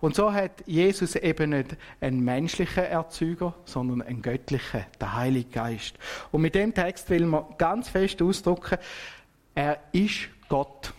Und 0.00 0.14
so 0.14 0.32
hat 0.32 0.62
Jesus 0.66 1.16
eben 1.16 1.50
nicht 1.50 1.76
einen 2.00 2.20
menschlichen 2.20 2.84
Erzeuger, 2.84 3.54
sondern 3.64 4.02
einen 4.02 4.20
göttlichen, 4.20 4.84
der 5.00 5.16
Heilige 5.16 5.50
Geist. 5.50 5.94
Und 6.30 6.42
mit 6.42 6.54
dem 6.54 6.74
Text 6.74 7.08
will 7.08 7.24
man 7.24 7.44
ganz 7.56 7.88
fest 7.88 8.20
ausdrücken, 8.20 8.78
er 9.54 9.80
ist 9.92 10.28
Gott. 10.48 10.92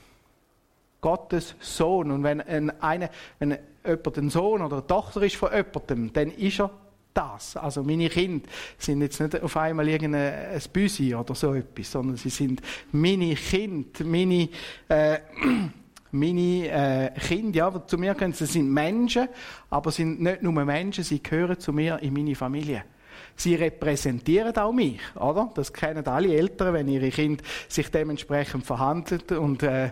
Gottes 1.03 1.55
Sohn. 1.59 2.09
Und 2.11 2.23
wenn, 2.23 2.39
ein, 2.41 2.81
eine, 2.81 3.09
wenn 3.37 3.57
jemand 3.85 4.17
ein 4.17 4.29
Sohn 4.29 4.61
oder 4.61 4.77
eine 4.77 4.87
Tochter 4.87 5.21
ist 5.21 5.35
von 5.35 5.51
jemandem, 5.51 6.13
dann 6.13 6.31
ist 6.31 6.61
er 6.61 6.71
das. 7.13 7.57
Also 7.57 7.83
meine 7.83 8.07
Kinder 8.07 8.47
sind 8.77 9.01
jetzt 9.01 9.19
nicht 9.19 9.43
auf 9.43 9.57
einmal 9.57 9.87
irgendein 9.87 10.61
Büsi 10.71 11.13
oder 11.13 11.35
so 11.35 11.53
etwas, 11.53 11.91
sondern 11.91 12.15
sie 12.15 12.29
sind 12.29 12.61
meine 12.93 13.35
Kinder, 13.35 14.05
meine, 14.05 14.47
äh, 14.87 15.19
meine 16.11 16.69
äh, 16.69 17.11
Kinder, 17.19 17.57
ja, 17.57 17.85
zu 17.85 17.97
mir 17.97 18.13
gehören, 18.13 18.31
sie 18.31 18.45
sind 18.45 18.71
Menschen, 18.71 19.27
aber 19.69 19.91
sind 19.91 20.21
nicht 20.21 20.41
nur 20.41 20.53
Menschen, 20.53 21.03
sie 21.03 21.21
gehören 21.21 21.59
zu 21.59 21.73
mir 21.73 21.99
in 22.01 22.13
meine 22.13 22.33
Familie. 22.33 22.85
Sie 23.35 23.55
repräsentieren 23.55 24.55
auch 24.57 24.71
mich, 24.71 24.99
oder? 25.15 25.51
Das 25.55 25.73
kennen 25.73 26.05
alle 26.05 26.35
Eltern, 26.35 26.73
wenn 26.73 26.87
ihre 26.87 27.09
Kinder 27.09 27.43
sich 27.67 27.89
dementsprechend 27.89 28.65
verhandeln 28.65 29.21
und 29.39 29.63
äh, 29.63 29.91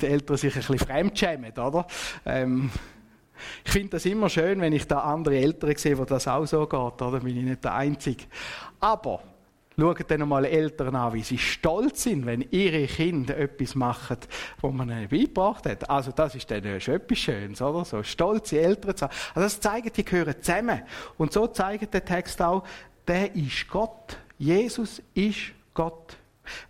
die 0.00 0.06
Eltern 0.06 0.36
sich 0.36 0.54
ein 0.54 0.60
bisschen 0.60 0.78
fremdschämen, 0.78 1.52
oder? 1.52 1.86
Ähm, 2.24 2.70
ich 3.64 3.72
finde 3.72 3.90
das 3.90 4.06
immer 4.06 4.28
schön, 4.28 4.60
wenn 4.60 4.72
ich 4.72 4.86
da 4.86 5.00
andere 5.00 5.36
Eltern 5.36 5.76
sehe, 5.76 5.96
wo 5.98 6.04
das 6.04 6.28
auch 6.28 6.46
so 6.46 6.66
geht, 6.66 7.02
oder? 7.02 7.20
Bin 7.20 7.36
ich 7.36 7.44
nicht 7.44 7.64
der 7.64 7.74
Einzige. 7.74 8.24
Aber 8.80 9.22
schaut 9.80 10.10
dann 10.10 10.28
mal 10.28 10.44
Eltern 10.44 10.94
an, 10.94 11.12
wie 11.14 11.22
sie 11.22 11.38
stolz 11.38 12.04
sind, 12.04 12.26
wenn 12.26 12.42
ihre 12.50 12.86
Kinder 12.86 13.36
etwas 13.36 13.74
machen, 13.74 14.18
was 14.60 14.72
man 14.72 14.88
ihnen 14.90 15.08
beigebracht 15.08 15.66
hat. 15.66 15.88
Also 15.88 16.12
das 16.12 16.34
ist 16.34 16.50
dann 16.50 16.80
schon 16.80 16.94
etwas 16.94 17.18
Schönes, 17.18 17.62
oder? 17.62 17.84
So 17.84 18.02
stolze 18.02 18.60
Eltern 18.60 18.96
zu 18.96 19.04
haben. 19.06 19.14
Also 19.34 19.46
das 19.46 19.60
zeigt, 19.60 19.96
die 19.96 20.04
gehören 20.04 20.34
zusammen. 20.40 20.82
Und 21.18 21.32
so 21.32 21.46
zeigt 21.46 21.92
der 21.94 22.04
Text 22.04 22.40
auch, 22.42 22.64
der 23.06 23.34
ist 23.34 23.68
Gott. 23.68 24.18
Jesus 24.38 25.02
ist 25.14 25.52
Gott. 25.74 26.16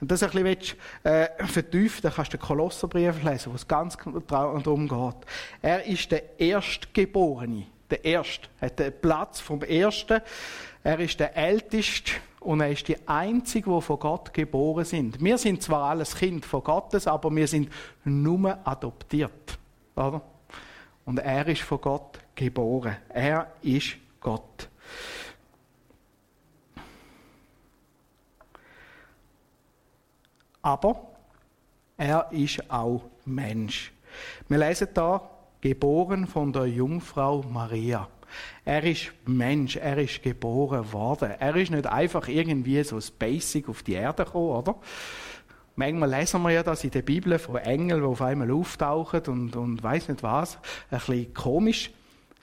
Und 0.00 0.10
das 0.10 0.22
ein 0.22 0.30
bisschen 0.30 0.78
äh, 1.04 1.28
vertiefen, 1.46 2.02
dann 2.02 2.12
kannst 2.12 2.32
du 2.32 2.36
den 2.36 2.46
Kolosserbrief 2.46 3.22
lesen, 3.22 3.52
wo 3.52 3.56
es 3.56 3.66
ganz 3.66 3.96
darum 4.26 4.88
geht. 4.88 5.26
Er 5.62 5.84
ist 5.84 6.10
der 6.10 6.38
Erstgeborene. 6.38 7.66
Der 7.90 8.04
Erste. 8.04 8.48
Er 8.60 8.66
hat 8.66 8.78
den 8.78 8.92
Platz 9.00 9.40
vom 9.40 9.62
Ersten. 9.62 10.20
Er 10.82 11.00
ist 11.00 11.18
der 11.18 11.36
Älteste 11.36 12.12
und 12.40 12.60
er 12.60 12.70
ist 12.70 12.88
die 12.88 12.96
Einzige, 13.06 13.70
die 13.70 13.82
von 13.82 13.98
Gott 13.98 14.32
geboren 14.32 14.84
sind. 14.84 15.22
Wir 15.22 15.36
sind 15.36 15.62
zwar 15.62 15.90
alles 15.90 16.16
Kind 16.16 16.44
von 16.44 16.64
Gottes, 16.64 17.06
aber 17.06 17.34
wir 17.34 17.46
sind 17.46 17.70
nur 18.04 18.58
adoptiert. 18.66 19.58
Oder? 19.94 20.22
Und 21.04 21.18
er 21.18 21.46
ist 21.48 21.62
von 21.62 21.80
Gott 21.80 22.18
geboren. 22.34 22.96
Er 23.10 23.52
ist 23.62 23.96
Gott. 24.20 24.68
Aber 30.62 31.08
er 31.96 32.28
ist 32.32 32.70
auch 32.70 33.02
Mensch. 33.24 33.92
Wir 34.48 34.58
lesen 34.58 34.88
da, 34.94 35.20
geboren 35.60 36.26
von 36.26 36.52
der 36.52 36.66
Jungfrau 36.66 37.42
Maria. 37.42 38.08
Er 38.64 38.82
ist 38.84 39.12
Mensch, 39.26 39.76
er 39.76 39.98
ist 39.98 40.22
geboren 40.22 40.92
worden. 40.92 41.32
Er 41.38 41.56
ist 41.56 41.70
nicht 41.70 41.86
einfach 41.86 42.28
irgendwie 42.28 42.82
so 42.84 42.98
Basic 43.18 43.68
auf 43.68 43.82
die 43.82 43.94
Erde 43.94 44.24
gekommen, 44.24 44.50
oder? 44.50 44.76
Manchmal 45.76 46.10
lesen 46.10 46.42
wir 46.42 46.50
ja 46.50 46.62
das 46.62 46.84
in 46.84 46.90
der 46.90 47.02
Bibel 47.02 47.38
von 47.38 47.56
Engeln, 47.56 48.00
die 48.00 48.06
auf 48.06 48.20
einmal 48.20 48.50
auftauchen 48.50 49.22
und, 49.28 49.56
und 49.56 49.82
weiß 49.82 50.08
nicht 50.08 50.22
was. 50.22 50.56
Ein 50.90 50.98
bisschen 50.98 51.34
komisch. 51.34 51.90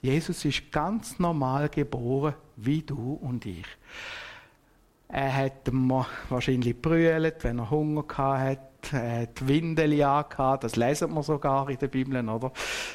Jesus 0.02 0.46
ist 0.46 0.72
ganz 0.72 1.20
normal 1.20 1.70
geboren, 1.70 2.34
wie 2.56 2.82
du 2.82 3.20
und 3.22 3.46
ich. 3.46 3.66
Er 5.10 5.36
hat 5.36 5.72
wahrscheinlich 6.30 6.82
brüllt, 6.82 7.44
wenn 7.44 7.60
er 7.60 7.70
Hunger 7.70 8.06
hatte. 8.18 8.60
Er 8.94 9.22
hat 9.22 9.48
Windeln 9.48 10.02
angehabt, 10.02 10.64
das 10.64 10.76
lesen 10.76 11.14
wir 11.14 11.24
sogar 11.24 11.70
in 11.70 11.78
der 11.78 11.88
Bibel, 11.88 12.28
oder? 12.30 12.52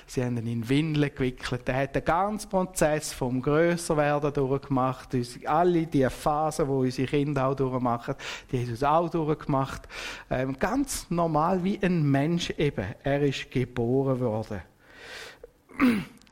Sie 0.06 0.24
haben 0.24 0.36
ihn 0.38 0.46
in 0.46 0.68
Windeln 0.68 1.10
gewickelt. 1.14 1.68
Er 1.68 1.82
hat 1.82 1.94
den 1.94 2.04
ganzen 2.04 2.48
Prozess 2.48 3.12
vom 3.12 3.42
Grösserwerden 3.42 4.32
durchgemacht. 4.32 5.08
Alle 5.44 5.86
die 5.86 6.08
Phasen, 6.08 6.66
die 6.66 6.72
unsere 6.72 7.08
Kinder 7.08 7.46
auch 7.46 7.54
durchmachen, 7.54 8.14
die 8.50 8.58
haben 8.58 8.64
Jesus 8.64 8.82
auch 8.82 9.08
durchgemacht. 9.08 9.82
Ähm, 10.30 10.58
ganz 10.58 11.10
normal 11.10 11.62
wie 11.64 11.78
ein 11.82 12.02
Mensch 12.10 12.50
eben. 12.50 12.86
Er 13.02 13.22
ist 13.22 13.50
geboren 13.50 14.20
worden. 14.20 14.62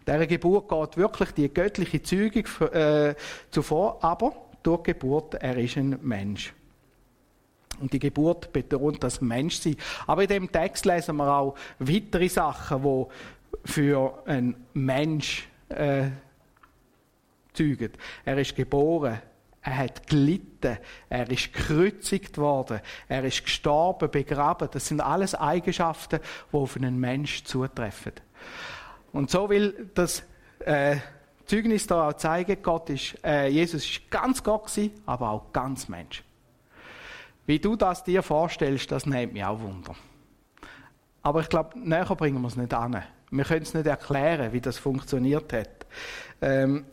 Dieser 0.07 0.26
Geburt 0.26 0.69
geht 0.69 0.97
wirklich 0.97 1.31
die 1.33 1.52
göttliche 1.52 2.02
Zeugung 2.02 2.45
äh, 2.73 3.14
zuvor, 3.50 4.02
aber 4.02 4.33
durch 4.62 4.83
Geburt, 4.83 5.35
er 5.35 5.57
ist 5.57 5.76
ein 5.76 5.99
Mensch. 6.02 6.52
Und 7.80 7.92
die 7.92 7.99
Geburt 7.99 8.52
betont 8.52 9.02
das 9.02 9.20
Menschsein. 9.20 9.76
Aber 10.06 10.22
in 10.22 10.28
dem 10.28 10.52
Text 10.52 10.84
lesen 10.87 11.16
wir 11.16 11.34
auch 11.34 11.56
weitere 11.78 12.28
Sachen, 12.28 12.82
die 12.82 13.06
für 13.64 14.22
einen 14.26 14.54
Mensch 14.75 15.49
äh, 15.68 16.08
zeugen. 17.52 17.92
Er 18.25 18.38
ist 18.38 18.54
geboren, 18.54 19.20
Er 19.62 19.76
hat 19.76 20.06
gelitten. 20.06 20.78
Er 21.08 21.30
ist 21.30 21.52
gekreuzigt 21.52 22.38
worden. 22.38 22.80
Er 23.08 23.25
ist 23.25 23.44
gestorben, 23.44 24.10
begraben. 24.10 24.68
Das 24.72 24.88
sind 24.88 25.00
alles 25.00 25.34
Eigenschaften, 25.34 26.20
die 26.50 26.56
auf 26.56 26.76
einen 26.76 26.99
Mensch 26.99 27.44
zutreffen. 27.44 28.12
Und 29.12 29.30
so 29.30 29.50
will 29.50 29.90
das 29.94 30.22
äh, 30.60 30.96
Zeugnis 31.44 31.87
da 31.87 32.08
auch 32.08 32.12
zeigen, 32.14 32.62
Gott 32.62 32.90
ist, 32.90 33.16
äh, 33.25 33.49
Jesus 33.49 33.84
ist 33.84 34.10
ganz 34.10 34.42
Gott 34.42 34.66
gewesen, 34.66 34.92
aber 35.04 35.30
auch 35.30 35.52
ganz 35.52 35.88
Mensch. 35.88 36.22
Wie 37.47 37.59
du 37.59 37.76
das 37.76 38.04
dir 38.04 38.23
vorstellst, 38.23 38.90
das 38.92 39.06
nimmt 39.06 39.32
mich 39.32 39.44
auch 39.44 39.61
Wunder. 39.61 39.94
Aber 41.23 41.40
ich 41.40 41.49
glaube, 41.49 41.78
näher 41.78 42.04
bringen 42.04 42.40
wir 42.40 42.49
es 42.49 42.56
nicht 42.56 42.73
an. 42.73 43.02
Wir 43.30 43.44
können 43.44 43.62
es 43.62 43.75
nicht 43.75 43.87
erklären, 43.87 44.52
wie 44.52 44.61
das 44.61 44.78
funktioniert 44.78 45.52
hat. 45.52 45.87
Ähm, 46.40 46.85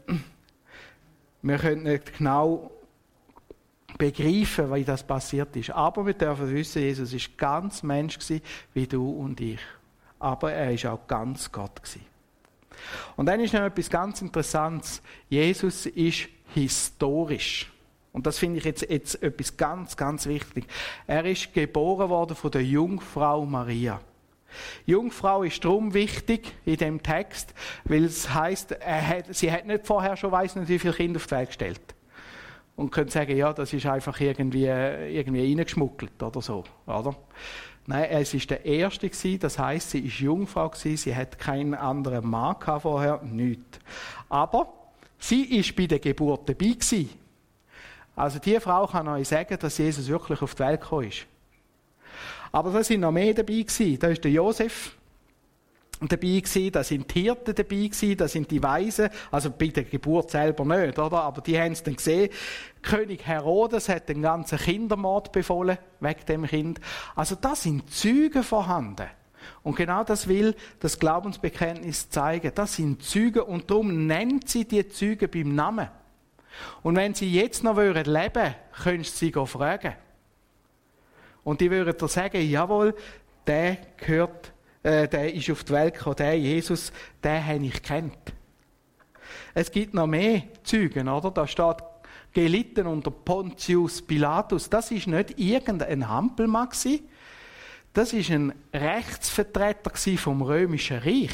wir 1.42 1.58
können 1.58 1.84
nicht 1.84 2.18
genau 2.18 2.72
begreifen, 3.98 4.74
wie 4.74 4.84
das 4.84 5.04
passiert 5.04 5.56
ist. 5.56 5.72
Aber 5.72 6.06
wir 6.06 6.14
dürfen 6.14 6.54
wissen, 6.54 6.82
Jesus 6.82 7.14
ist 7.14 7.38
ganz 7.38 7.84
Mensch 7.84 8.20
gewesen, 8.20 8.42
wie 8.74 8.88
du 8.88 9.10
und 9.10 9.40
ich. 9.40 9.60
Aber 10.20 10.52
er 10.52 10.74
ist 10.74 10.86
auch 10.86 11.08
ganz 11.08 11.52
Gott 11.52 11.82
gewesen. 11.82 12.06
Und 13.16 13.26
dann 13.26 13.40
ist 13.40 13.54
noch 13.54 13.62
etwas 13.62 13.90
ganz 13.90 14.22
Interessantes. 14.22 15.02
Jesus 15.30 15.86
ist 15.88 16.28
historisch. 16.54 17.72
Und 18.18 18.26
das 18.26 18.40
finde 18.40 18.58
ich 18.58 18.66
jetzt, 18.66 18.90
jetzt 18.90 19.22
etwas 19.22 19.58
ganz, 19.58 19.96
ganz 19.96 20.26
wichtig. 20.26 20.66
Er 21.06 21.24
ist 21.24 21.54
geboren 21.54 22.10
worden 22.10 22.36
von 22.36 22.50
der 22.50 22.64
Jungfrau 22.64 23.46
Maria. 23.46 24.02
Jungfrau 24.88 25.44
ist 25.44 25.64
darum 25.64 25.94
wichtig 25.94 26.52
in 26.66 26.78
dem 26.78 27.04
Text, 27.04 27.54
weil 27.84 28.06
es 28.06 28.34
heißt, 28.34 28.76
sie 29.30 29.52
hat 29.52 29.68
nicht 29.68 29.86
vorher 29.86 30.18
schon 30.18 30.32
weiß 30.32 30.56
nicht 30.56 30.68
wie 30.68 30.80
viele 30.80 30.96
Kinder 30.96 31.18
auf 31.18 31.28
die 31.28 31.36
Welt 31.36 31.50
gestellt 31.50 31.80
und 32.76 32.90
können 32.90 33.12
sagen, 33.12 33.38
ja, 33.38 33.54
das 33.54 33.72
ist 33.72 33.86
einfach 33.86 34.20
irgendwie 34.20 34.66
irgendwie 34.66 35.56
reingeschmuggelt 35.56 36.24
oder 36.24 36.42
so, 36.42 36.64
oder? 36.88 37.16
Nein, 37.86 38.08
es 38.10 38.34
ist 38.34 38.50
der 38.50 38.66
erste 38.66 39.10
gewesen, 39.10 39.38
das 39.42 39.60
heißt, 39.60 39.92
sie 39.92 40.00
ist 40.00 40.18
Jungfrau 40.18 40.70
gewesen, 40.70 40.98
sie 40.98 41.16
hat 41.16 41.38
keinen 41.38 41.76
anderen 41.76 42.28
Mann 42.28 42.56
vorher, 42.82 43.22
nichts. 43.22 43.78
Aber 44.28 44.74
sie 45.20 45.44
ist 45.60 45.76
bei 45.76 45.86
der 45.86 46.00
Geburt 46.00 46.50
dabei 46.50 46.70
gewesen. 46.70 47.27
Also 48.18 48.40
die 48.40 48.60
Frau 48.60 48.88
kann 48.88 49.08
euch 49.08 49.28
sagen, 49.28 49.58
dass 49.60 49.78
Jesus 49.78 50.08
wirklich 50.08 50.42
auf 50.42 50.56
die 50.56 50.64
Welt 50.64 50.82
gekommen 50.82 51.08
ist. 51.08 51.28
Aber 52.52 52.72
da 52.72 52.84
sind 52.84 53.02
noch 53.02 53.12
mehr 53.12 53.32
dabei 53.34 53.62
gewesen. 53.62 54.00
Da 54.00 54.08
ist 54.08 54.24
der 54.24 54.32
Josef 54.32 54.98
dabei 56.00 56.40
gewesen, 56.40 56.72
da 56.72 56.84
sind 56.84 57.14
die 57.14 57.22
Hirten 57.22 57.54
dabei 57.56 57.76
gewesen, 57.76 58.18
da 58.18 58.28
sind 58.28 58.52
die 58.52 58.62
Weisen, 58.62 59.10
also 59.32 59.50
bei 59.50 59.68
der 59.68 59.84
Geburt 59.84 60.30
selber 60.30 60.64
nicht, 60.64 61.00
oder? 61.00 61.22
Aber 61.22 61.42
die 61.42 61.60
haben 61.60 61.72
es 61.72 61.82
dann 61.82 61.96
gesehen. 61.96 62.30
König 62.82 63.26
Herodes 63.26 63.90
hat 63.90 64.10
den 64.10 64.22
ganzen 64.22 64.58
Kindermord 64.58 65.32
befohlen, 65.32 65.78
wegen 66.00 66.26
dem 66.28 66.46
Kind. 66.46 66.82
Also 67.16 67.36
da 67.36 67.56
sind 67.56 67.92
Züge 67.92 68.44
vorhanden. 68.44 69.08
Und 69.64 69.76
genau 69.76 70.04
das 70.04 70.28
will 70.28 70.56
das 70.80 71.00
Glaubensbekenntnis 71.00 72.10
zeigen. 72.10 72.52
Das 72.54 72.76
sind 72.76 73.02
Züge 73.04 73.44
und 73.44 73.70
darum 73.70 74.08
nennt 74.08 74.50
sie 74.50 74.66
die 74.66 74.88
Züge 74.88 75.28
beim 75.28 75.56
Namen. 75.56 75.90
Und 76.84 76.96
wenn 76.96 77.14
sie 77.14 77.32
jetzt 77.32 77.64
noch 77.64 77.78
leben 77.78 78.06
würden, 78.06 78.56
könntest 78.84 79.22
du 79.22 79.26
sie 79.26 79.48
fragen. 79.48 79.94
Und 81.44 81.62
die 81.62 81.72
würden 81.72 81.98
dir 81.98 82.08
sagen, 82.08 82.50
jawohl, 82.50 82.96
der 83.46 83.78
gehört, 83.98 84.52
äh, 84.84 85.08
der 85.08 85.34
ist 85.34 85.50
auf 85.50 85.64
die 85.64 85.74
Welt 85.74 85.94
gekommen, 85.94 86.18
der 86.18 86.38
Jesus, 86.38 86.92
den 87.24 87.46
habe 87.46 87.66
ich 87.66 87.82
kennt. 87.82 88.34
Es 89.54 89.72
gibt 89.72 89.94
noch 89.94 90.08
mehr 90.08 90.44
Zeugen, 90.64 91.08
oder? 91.08 91.32
Da 91.32 91.48
steht 91.48 91.78
gelitten 92.34 92.86
unter 92.86 93.12
Pontius 93.12 94.02
Pilatus. 94.02 94.70
Das 94.70 94.92
ist 94.92 95.08
nicht 95.08 95.40
irgendein 95.40 96.08
Hampelmann 96.08 96.70
Das 97.94 98.14
ist 98.14 98.30
ein 98.30 98.54
Rechtsvertreter 98.74 99.92
vom 100.18 100.42
römischen 100.42 101.00
Reich. 101.00 101.32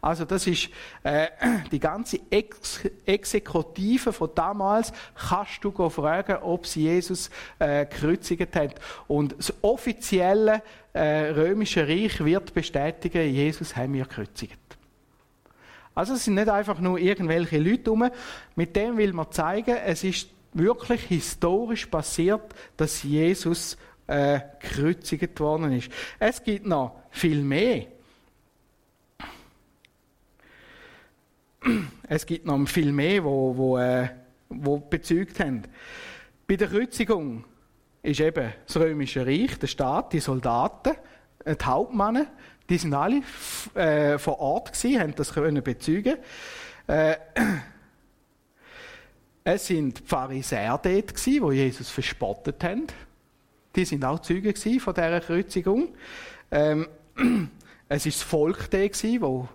Also 0.00 0.24
das 0.24 0.46
ist 0.46 0.68
äh, 1.02 1.28
die 1.72 1.80
ganze 1.80 2.20
Ex 2.30 2.80
Exekutive 3.06 4.12
von 4.12 4.30
damals. 4.34 4.92
Kannst 5.14 5.62
du 5.62 5.70
fragen, 5.88 6.36
ob 6.42 6.66
sie 6.66 6.82
Jesus 6.82 7.30
äh, 7.58 7.86
gekreuzigt 7.86 8.54
haben. 8.56 8.74
Und 9.08 9.34
das 9.38 9.52
offizielle 9.62 10.62
äh, 10.92 11.30
römische 11.30 11.86
Reich 11.86 12.24
wird 12.24 12.54
bestätigen, 12.54 13.32
Jesus 13.32 13.76
haben 13.76 13.94
wir 13.94 14.04
gekreuzigt. 14.04 14.58
Also 15.94 16.14
es 16.14 16.24
sind 16.24 16.34
nicht 16.34 16.48
einfach 16.48 16.80
nur 16.80 16.98
irgendwelche 16.98 17.58
Leute 17.58 17.90
rum. 17.90 18.10
Mit 18.56 18.76
dem 18.76 18.96
will 18.96 19.12
man 19.12 19.30
zeigen, 19.30 19.76
es 19.84 20.04
ist 20.04 20.28
wirklich 20.54 21.02
historisch 21.02 21.86
passiert, 21.86 22.54
dass 22.76 23.02
Jesus 23.02 23.76
äh, 24.06 24.40
gekreuzigt 24.60 25.38
worden 25.40 25.72
ist. 25.72 25.90
Es 26.18 26.42
gibt 26.42 26.66
noch 26.66 26.96
viel 27.10 27.42
mehr. 27.42 27.86
Es 32.08 32.26
gibt 32.26 32.46
noch 32.46 32.66
viel 32.66 32.92
mehr, 32.92 33.24
wo, 33.24 33.56
wo, 33.56 33.78
äh, 33.78 34.08
wo 34.48 34.78
bezeugt 34.78 35.40
haben. 35.40 35.62
Bei 36.46 36.56
der 36.56 36.68
Kreuzigung 36.68 37.44
ist 38.02 38.20
eben 38.20 38.52
das 38.66 38.76
Römische 38.76 39.26
Reich, 39.26 39.58
der 39.58 39.66
Staat, 39.68 40.12
die 40.12 40.20
Soldaten, 40.20 40.94
die 41.46 41.64
Hauptmänner, 41.64 42.26
die 42.68 42.78
sind 42.78 42.94
alle 42.94 43.22
äh, 43.74 44.18
vor 44.18 44.38
Ort 44.40 44.72
gewesen, 44.72 45.00
haben 45.00 45.14
das 45.14 45.32
können 45.32 45.62
bezeugen. 45.62 46.16
Äh, 46.86 47.16
es 49.44 49.66
sind 49.66 49.98
die 49.98 50.04
Pharisäer 50.04 50.78
dort 50.82 51.14
gewesen, 51.14 51.50
die 51.50 51.56
Jesus 51.56 51.90
verspottet 51.90 52.62
haben. 52.62 52.86
Die 53.74 53.84
sind 53.84 54.04
auch 54.04 54.20
Zeugen 54.20 54.54
von 54.54 54.94
dieser 54.94 55.20
Kreuzigung. 55.20 55.88
Ähm, 56.50 56.86
es 57.88 58.06
ist 58.06 58.20
das 58.20 58.22
Volk 58.22 58.70
da 58.70 58.86
gewesen, 58.86 59.20
das 59.20 59.48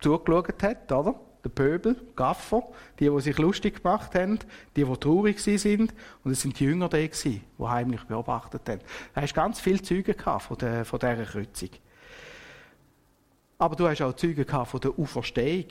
zugeschaut 0.00 0.62
hat, 0.62 0.90
oder? 0.92 1.14
Der 1.44 1.50
Pöbel, 1.50 1.96
Gaffer, 2.16 2.62
die, 2.98 3.08
die 3.08 3.20
sich 3.20 3.38
lustig 3.38 3.82
gemacht 3.82 4.14
haben, 4.14 4.38
die, 4.76 4.84
die 4.84 4.96
traurig 4.96 5.40
sind, 5.40 5.94
und 6.24 6.32
es 6.32 6.42
sind 6.42 6.58
die 6.58 6.64
Jünger 6.64 6.88
die, 6.88 7.08
die 7.08 7.40
heimlich 7.60 8.02
beobachtet 8.04 8.68
haben. 8.68 8.80
Da 9.14 9.22
hast 9.22 9.34
ganz 9.34 9.60
viele 9.60 9.82
Zeugen 9.82 10.14
von, 10.18 10.58
der, 10.58 10.84
von 10.84 10.98
dieser 10.98 11.24
Kreuzung. 11.24 11.70
Aber 13.58 13.76
du 13.76 13.88
hast 13.88 14.02
auch 14.02 14.14
Zeugen 14.14 14.46
von 14.46 14.80
der 14.80 14.98
Auferstehung. 14.98 15.66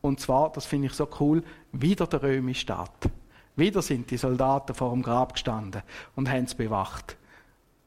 Und 0.00 0.20
zwar, 0.20 0.50
das 0.50 0.66
finde 0.66 0.88
ich 0.88 0.94
so 0.94 1.08
cool, 1.20 1.42
wieder 1.70 2.06
der 2.06 2.22
römische 2.22 2.62
Staat. 2.62 3.08
Wieder 3.54 3.82
sind 3.82 4.10
die 4.10 4.16
Soldaten 4.16 4.74
vor 4.74 4.90
dem 4.92 5.02
Grab 5.02 5.34
gestanden 5.34 5.82
und 6.16 6.28
haben 6.28 6.44
es 6.44 6.54
bewacht. 6.54 7.16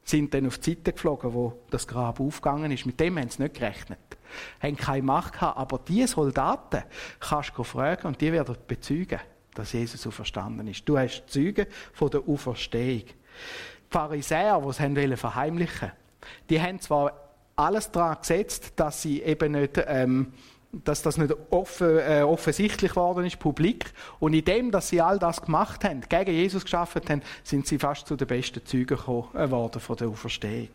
Sind 0.04 0.32
dann 0.32 0.46
auf 0.46 0.58
die 0.58 0.70
Seite 0.70 0.92
geflogen, 0.92 1.34
wo 1.34 1.58
das 1.70 1.86
Grab 1.86 2.20
aufgegangen 2.20 2.70
ist. 2.70 2.86
Mit 2.86 3.00
dem 3.00 3.18
haben 3.18 3.28
sie 3.28 3.42
nicht 3.42 3.56
gerechnet 3.56 4.15
haben 4.60 4.76
keine 4.76 5.02
Macht 5.02 5.34
gehabt. 5.34 5.58
Aber 5.58 5.80
diese 5.86 6.08
Soldaten 6.08 6.82
kannst 7.20 7.52
du 7.56 7.62
fragen 7.62 8.06
und 8.06 8.20
die 8.20 8.32
werden 8.32 8.56
bezeugen, 8.66 9.20
dass 9.54 9.72
Jesus 9.72 10.06
auferstanden 10.06 10.68
ist. 10.68 10.88
Du 10.88 10.98
hast 10.98 11.24
Zeugen 11.28 11.66
von 11.92 12.10
der 12.10 12.22
Auferstehung. 12.26 13.04
Die 13.04 13.12
Pharisäer, 13.90 14.60
die 14.60 15.12
es 15.12 15.20
verheimlichen 15.20 15.80
wollten, 15.80 16.06
die 16.50 16.60
haben 16.60 16.80
zwar 16.80 17.12
alles 17.56 17.90
daran 17.90 18.18
gesetzt, 18.20 18.72
dass 18.76 19.02
sie 19.02 19.22
eben 19.22 19.52
nicht, 19.52 19.82
ähm, 19.86 20.32
dass 20.72 21.02
das 21.02 21.16
nicht 21.16 21.34
offen, 21.50 21.98
äh, 21.98 22.22
offensichtlich 22.22 22.90
geworden 22.90 23.24
ist, 23.24 23.38
publik. 23.38 23.92
Und 24.18 24.34
in 24.34 24.44
dem, 24.44 24.70
dass 24.70 24.88
sie 24.88 25.00
all 25.00 25.18
das 25.18 25.40
gemacht 25.40 25.84
haben, 25.84 26.02
gegen 26.02 26.32
Jesus 26.32 26.64
geschaffen 26.64 27.02
haben, 27.08 27.22
sind 27.44 27.66
sie 27.66 27.78
fast 27.78 28.06
zu 28.06 28.16
den 28.16 28.28
besten 28.28 28.64
Zeugen 28.66 28.98
geworden 28.98 29.80
von 29.80 29.96
der 29.96 30.08
Auferstehung. 30.08 30.68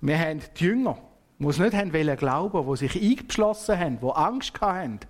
Wir 0.00 0.18
haben 0.18 0.40
die 0.58 0.64
Jünger, 0.64 0.98
die 1.42 1.48
es 1.48 1.58
nicht 1.58 1.74
haben 1.74 1.92
wollen 1.92 2.16
glauben, 2.16 2.70
die 2.70 2.76
sich 2.76 3.02
eingeschlossen 3.02 3.78
haben, 3.78 3.98
die 4.00 4.10
Angst 4.10 4.60
hatten, 4.60 5.00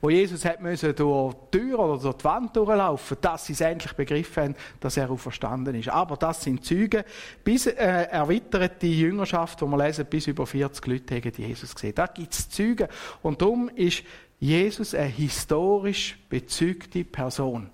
wo 0.00 0.10
Jesus 0.10 0.44
hat 0.44 0.60
müssen 0.60 0.94
durch 0.94 1.34
die 1.52 1.58
Tür 1.58 1.78
oder 1.78 2.02
durch 2.02 2.16
die 2.16 2.24
Wand 2.24 2.56
durchlaufen, 2.56 3.16
dass 3.20 3.46
sie 3.46 3.52
es 3.52 3.60
endlich 3.60 3.92
begriffen 3.92 4.42
haben, 4.42 4.54
dass 4.80 4.96
er 4.96 5.10
auferstanden 5.10 5.74
ist. 5.74 5.88
Aber 5.88 6.16
das 6.16 6.42
sind 6.42 6.64
Züge, 6.64 7.04
bis 7.44 7.66
äh, 7.66 7.74
erweitert 7.74 8.82
die 8.82 9.00
Jüngerschaft, 9.00 9.62
wo 9.62 9.66
wir 9.66 9.78
lesen, 9.84 10.06
bis 10.06 10.26
über 10.26 10.46
40 10.46 10.86
Leute 10.86 11.16
haben 11.16 11.32
Jesus 11.36 11.74
gesehen. 11.74 11.94
Da 11.94 12.06
gibt 12.06 12.32
es 12.32 12.48
Züge. 12.50 12.88
Und 13.22 13.40
darum 13.40 13.68
ist 13.74 14.02
Jesus 14.38 14.94
eine 14.94 15.06
historisch 15.06 16.18
bezeugte 16.28 17.04
Person. 17.04 17.70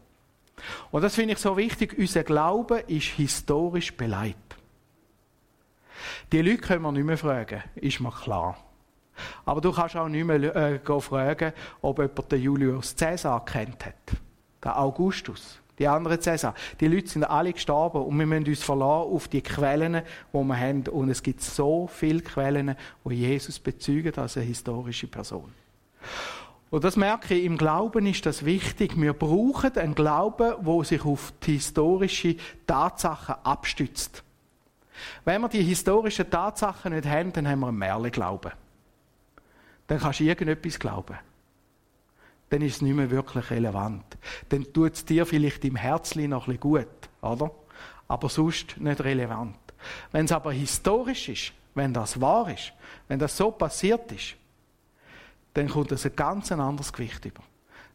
Und 0.90 1.02
das 1.02 1.14
finde 1.14 1.34
ich 1.34 1.38
so 1.38 1.56
wichtig. 1.56 1.96
Unser 1.98 2.22
Glaube 2.22 2.80
ist 2.86 3.08
historisch 3.08 3.96
beleidigt. 3.96 4.36
Die 6.32 6.42
Leute 6.42 6.58
können 6.58 6.82
wir 6.82 6.92
nicht 6.92 7.04
mehr 7.04 7.18
fragen, 7.18 7.62
ist 7.74 8.00
mir 8.00 8.10
klar. 8.10 8.56
Aber 9.44 9.60
du 9.60 9.72
kannst 9.72 9.96
auch 9.96 10.08
nicht 10.08 10.24
mehr 10.24 10.56
äh, 10.56 11.00
fragen, 11.00 11.52
ob 11.80 11.98
jemand 11.98 12.32
den 12.32 12.42
Julius 12.42 12.96
Caesar 12.96 13.44
kennt 13.44 13.84
hat. 13.84 13.94
Der 14.62 14.78
Augustus. 14.78 15.58
Die 15.78 15.88
anderen 15.88 16.20
Caesar. 16.20 16.54
Die 16.80 16.86
Leute 16.86 17.08
sind 17.08 17.24
alle 17.24 17.52
gestorben 17.52 18.02
und 18.02 18.18
wir 18.18 18.26
müssen 18.26 18.46
uns 18.46 18.62
verlassen 18.62 19.12
auf 19.12 19.28
die 19.28 19.40
Quellen, 19.40 20.02
die 20.32 20.38
wir 20.38 20.56
haben. 20.56 20.86
Und 20.88 21.10
es 21.10 21.22
gibt 21.22 21.42
so 21.42 21.88
viele 21.92 22.20
Quellen, 22.20 22.76
wo 23.02 23.10
Jesus 23.10 23.58
bezeugen 23.58 24.14
als 24.16 24.36
eine 24.36 24.46
historische 24.46 25.06
Person. 25.06 25.52
Und 26.70 26.84
das 26.84 26.96
merke 26.96 27.34
ich, 27.34 27.44
im 27.44 27.58
Glauben 27.58 28.06
ist 28.06 28.24
das 28.24 28.44
wichtig. 28.44 28.92
Wir 28.96 29.12
brauchen 29.12 29.76
einen 29.76 29.94
Glauben, 29.94 30.54
wo 30.60 30.82
sich 30.84 31.04
auf 31.04 31.32
die 31.42 31.54
historischen 31.54 32.38
Tatsachen 32.66 33.34
abstützt. 33.42 34.22
Wenn 35.24 35.40
wir 35.40 35.48
die 35.48 35.62
historischen 35.62 36.30
Tatsachen 36.30 36.92
nicht 36.92 37.06
haben, 37.06 37.32
dann 37.32 37.48
haben 37.48 37.60
wir 37.60 37.68
einen 37.68 37.78
Märchen-Glauben. 37.78 38.52
Dann 39.86 39.98
kannst 39.98 40.20
du 40.20 40.24
irgendetwas 40.24 40.78
glauben. 40.78 41.18
Dann 42.50 42.62
ist 42.62 42.76
es 42.76 42.82
nicht 42.82 42.94
mehr 42.94 43.10
wirklich 43.10 43.50
relevant. 43.50 44.04
Dann 44.50 44.70
tut 44.72 44.94
es 44.94 45.04
dir 45.04 45.24
vielleicht 45.24 45.64
im 45.64 45.76
Herzli 45.76 46.28
noch 46.28 46.46
ein 46.46 46.58
bisschen 46.58 46.60
gut, 46.60 47.08
oder? 47.22 47.50
Aber 48.08 48.28
sonst 48.28 48.78
nicht 48.78 49.02
relevant. 49.02 49.56
Wenn 50.12 50.26
es 50.26 50.32
aber 50.32 50.52
historisch 50.52 51.28
ist, 51.28 51.52
wenn 51.74 51.94
das 51.94 52.20
wahr 52.20 52.50
ist, 52.52 52.72
wenn 53.08 53.18
das 53.18 53.36
so 53.36 53.50
passiert 53.50 54.12
ist, 54.12 54.36
dann 55.54 55.68
kommt 55.68 55.92
es 55.92 56.04
ein 56.04 56.16
ganz 56.16 56.52
anderes 56.52 56.92
Gewicht 56.92 57.24
über. 57.24 57.42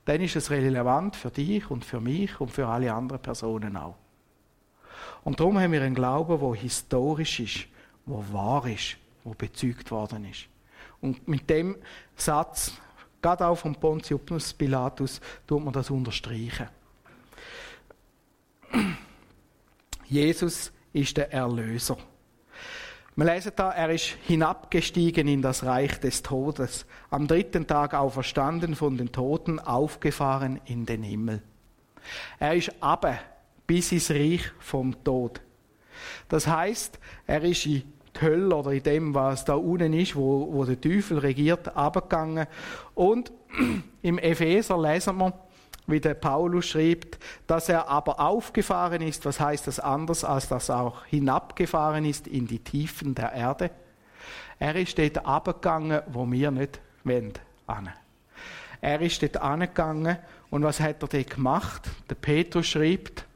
Dann 0.05 0.21
ist 0.21 0.36
es 0.36 0.49
relevant 0.49 1.15
für 1.15 1.31
dich 1.31 1.69
und 1.69 1.83
für 1.83 1.99
mich 1.99 2.39
und 2.39 2.51
für 2.51 2.67
alle 2.67 2.93
anderen 2.93 3.21
Personen 3.21 3.75
auch. 3.75 3.95
Und 5.23 5.39
darum 5.39 5.60
haben 5.60 5.71
wir 5.71 5.81
einen 5.81 5.95
Glauben, 5.95 6.39
der 6.39 6.62
historisch 6.62 7.39
ist, 7.39 7.67
der 8.05 8.33
wahr 8.33 8.65
ist, 8.67 8.97
der 9.25 9.36
bezeugt 9.36 9.91
worden 9.91 10.25
ist. 10.25 10.47
Und 11.01 11.27
mit 11.27 11.49
dem 11.49 11.75
Satz, 12.15 12.73
gerade 13.21 13.45
auch 13.45 13.57
von 13.57 13.75
Pontius 13.75 14.53
Pilatus, 14.53 15.21
tut 15.45 15.63
man 15.63 15.73
das 15.73 15.89
unterstreichen. 15.89 16.69
Jesus 20.05 20.71
ist 20.93 21.17
der 21.17 21.31
Erlöser. 21.31 21.97
Wir 23.15 23.25
lesen 23.25 23.51
da, 23.55 23.71
er 23.71 23.89
ist 23.89 24.15
hinabgestiegen 24.27 25.27
in 25.27 25.41
das 25.41 25.63
Reich 25.63 25.99
des 25.99 26.21
Todes, 26.21 26.86
am 27.10 27.27
dritten 27.27 27.65
Tag 27.65 27.95
auferstanden 27.95 28.75
von 28.75 28.95
den 28.95 29.12
Toten, 29.12 29.60
aufgefahren 29.60 30.62
in 30.65 30.86
den 30.86 31.01
Himmel. 31.01 31.41
Er 32.38 32.53
ist 32.53 32.71
aber 32.79 33.17
bis 33.67 33.91
ins 33.91 34.10
Reich 34.10 34.51
vom 34.60 35.03
Tod. 35.03 35.41
Das 36.30 36.47
heißt, 36.47 36.99
er 37.25 37.43
ist 37.43 37.65
in 37.65 37.84
die 38.15 38.21
Hölle 38.21 38.56
oder 38.56 38.71
in 38.71 38.84
dem, 38.84 39.13
was 39.13 39.45
da 39.45 39.56
unten 39.56 39.93
ist, 39.93 40.15
wo, 40.15 40.51
wo 40.51 40.65
der 40.65 40.80
Teufel 40.80 41.19
regiert, 41.19 41.75
abgegangen. 41.75 42.47
Und 42.95 43.32
im 44.01 44.17
Epheser 44.17 44.82
lesen 44.82 45.17
wir, 45.17 45.34
wie 45.86 46.01
der 46.01 46.15
Paulus 46.15 46.67
schreibt, 46.67 47.17
dass 47.47 47.69
er 47.69 47.88
aber 47.88 48.19
aufgefahren 48.19 49.01
ist, 49.01 49.25
was 49.25 49.39
heißt 49.39 49.67
das 49.67 49.80
anders, 49.80 50.23
als 50.23 50.49
dass 50.49 50.69
er 50.69 50.82
auch 50.82 51.06
hinabgefahren 51.06 52.03
ist 52.03 52.27
in 52.27 52.45
die 52.47 52.60
Tiefen 52.60 53.15
der 53.15 53.32
Erde? 53.32 53.71
Er 54.60 54.75
ist 54.75 54.97
dort 54.97 55.25
abgegangen, 55.25 56.01
wo 56.08 56.30
wir 56.30 56.51
nicht 56.51 56.82
wollen. 57.03 57.34
Er 58.82 59.01
ist 59.01 59.21
dort 59.21 59.38
angegangen 59.38 60.17
und 60.49 60.63
was 60.63 60.80
hat 60.80 61.01
er 61.03 61.08
dort 61.08 61.30
gemacht? 61.30 61.89
Der 62.10 62.15
Petrus 62.15 62.67
schreibt, 62.67 63.26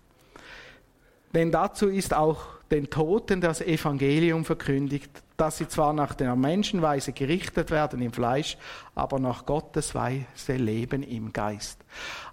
denn 1.33 1.51
dazu 1.51 1.87
ist 1.87 2.13
auch 2.13 2.39
den 2.71 2.89
Toten 2.89 3.41
das 3.41 3.61
Evangelium 3.61 4.45
verkündigt, 4.45 5.11
dass 5.37 5.57
sie 5.57 5.67
zwar 5.67 5.91
nach 5.93 6.13
der 6.13 6.35
Menschenweise 6.35 7.13
gerichtet 7.13 7.71
werden 7.71 8.01
im 8.01 8.13
Fleisch, 8.13 8.57
aber 8.95 9.19
nach 9.19 9.45
Gottes 9.45 9.93
Weise 9.95 10.55
leben 10.55 11.03
im 11.03 11.33
Geist. 11.33 11.79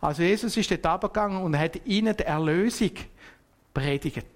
Also 0.01 0.23
Jesus 0.23 0.57
ist 0.57 0.71
dort 0.71 0.87
abgegangen 0.87 1.43
und 1.43 1.59
hat 1.59 1.87
ihnen 1.87 2.17
die 2.17 2.25
Erlösung 2.25 2.93
predigt. 3.73 4.27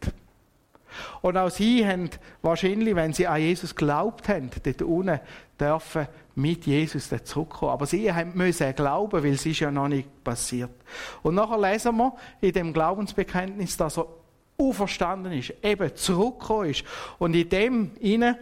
Und 1.20 1.36
auch 1.36 1.50
sie 1.50 1.86
haben 1.86 2.10
wahrscheinlich, 2.42 2.94
wenn 2.94 3.12
sie 3.12 3.26
an 3.26 3.40
Jesus 3.40 3.74
glaubt 3.74 4.28
haben, 4.28 4.50
dort 4.62 4.82
unten 4.82 5.20
dürfen 5.58 6.08
mit 6.34 6.66
Jesus 6.66 7.10
zurückkommen. 7.24 7.72
Aber 7.72 7.86
sie 7.86 8.10
müssen 8.34 8.74
glauben, 8.74 9.22
weil 9.22 9.32
es 9.32 9.46
ist 9.46 9.60
ja 9.60 9.70
noch 9.70 9.88
nicht 9.88 10.24
passiert. 10.24 10.70
Und 11.22 11.34
nachher 11.34 11.58
lesen 11.58 11.96
wir 11.96 12.14
in 12.40 12.52
dem 12.52 12.72
Glaubensbekenntnis, 12.72 13.76
dass 13.76 13.98
er 13.98 14.06
auferstanden 14.68 15.32
ist, 15.32 15.54
eben 15.62 15.94
zurückgekommen 15.94 16.70
ist. 16.70 16.84
Und 17.18 17.34
in 17.34 17.48
dem 17.48 17.90
inne 18.00 18.38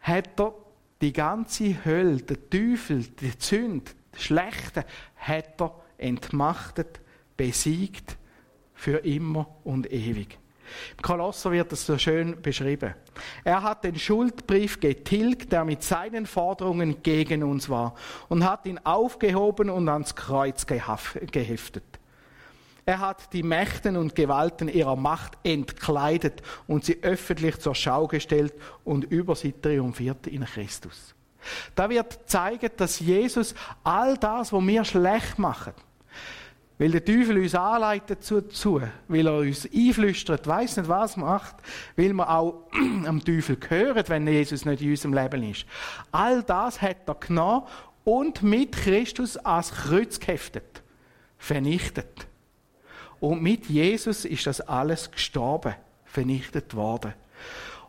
hat 0.00 0.38
er 0.38 0.54
die 1.00 1.12
ganze 1.12 1.84
Hölle, 1.84 2.16
der 2.16 2.50
Teufel, 2.50 3.04
die 3.04 3.32
Sünde, 3.38 3.90
das 4.12 4.22
Schlechte, 4.22 4.84
hat 5.16 5.60
er 5.60 5.74
entmachtet, 5.98 7.00
besiegt, 7.36 8.16
für 8.74 8.98
immer 8.98 9.48
und 9.64 9.90
ewig. 9.92 10.38
Im 10.96 11.02
Kolosser 11.02 11.52
wird 11.52 11.72
es 11.72 11.86
so 11.86 11.98
schön 11.98 12.40
beschrieben. 12.40 12.94
Er 13.44 13.62
hat 13.62 13.84
den 13.84 13.96
Schuldbrief 13.96 14.80
getilgt, 14.80 15.52
der 15.52 15.64
mit 15.64 15.82
seinen 15.82 16.26
Forderungen 16.26 17.02
gegen 17.02 17.42
uns 17.42 17.68
war, 17.68 17.94
und 18.28 18.44
hat 18.44 18.66
ihn 18.66 18.78
aufgehoben 18.82 19.70
und 19.70 19.88
ans 19.88 20.14
Kreuz 20.14 20.66
geheftet. 20.66 21.84
Er 22.86 23.00
hat 23.00 23.32
die 23.32 23.42
Mächten 23.42 23.96
und 23.96 24.14
Gewalten 24.14 24.68
ihrer 24.68 24.96
Macht 24.96 25.38
entkleidet 25.42 26.42
und 26.66 26.84
sie 26.84 27.02
öffentlich 27.02 27.58
zur 27.58 27.74
Schau 27.74 28.06
gestellt 28.06 28.54
und 28.84 29.04
über 29.04 29.34
sie 29.34 29.52
triumphiert 29.52 30.26
in 30.26 30.44
Christus. 30.44 31.14
Da 31.74 31.88
wird 31.88 32.20
zeigen, 32.26 32.70
dass 32.76 33.00
Jesus 33.00 33.54
all 33.82 34.16
das, 34.16 34.52
was 34.52 34.66
wir 34.66 34.84
schlecht 34.84 35.38
machen, 35.38 35.72
weil 36.78 36.90
der 36.90 37.04
Teufel 37.04 37.38
uns 37.38 37.54
anleitet 37.54 38.18
dazu, 38.30 38.80
weil 39.08 39.26
er 39.26 39.38
uns 39.38 39.68
einflüstert, 39.72 40.46
weiß 40.46 40.78
nicht 40.78 40.88
was 40.88 41.16
macht, 41.16 41.56
weil 41.96 42.12
wir 42.12 42.28
auch 42.28 42.66
am 43.06 43.24
Teufel 43.24 43.56
gehören, 43.56 44.04
wenn 44.08 44.26
Jesus 44.26 44.64
nicht 44.64 44.82
in 44.82 44.90
unserem 44.90 45.14
Leben 45.14 45.42
ist. 45.50 45.66
All 46.10 46.42
das 46.42 46.82
hat 46.82 47.06
er 47.06 47.14
genommen 47.14 47.66
und 48.04 48.42
mit 48.42 48.72
Christus 48.72 49.36
ans 49.38 49.70
Kreuz 49.72 50.18
geheftet, 50.18 50.82
vernichtet. 51.38 52.26
Und 53.20 53.42
mit 53.42 53.66
Jesus 53.66 54.24
ist 54.24 54.46
das 54.46 54.60
alles 54.60 55.10
gestorben, 55.10 55.74
vernichtet 56.04 56.74
worden. 56.74 57.14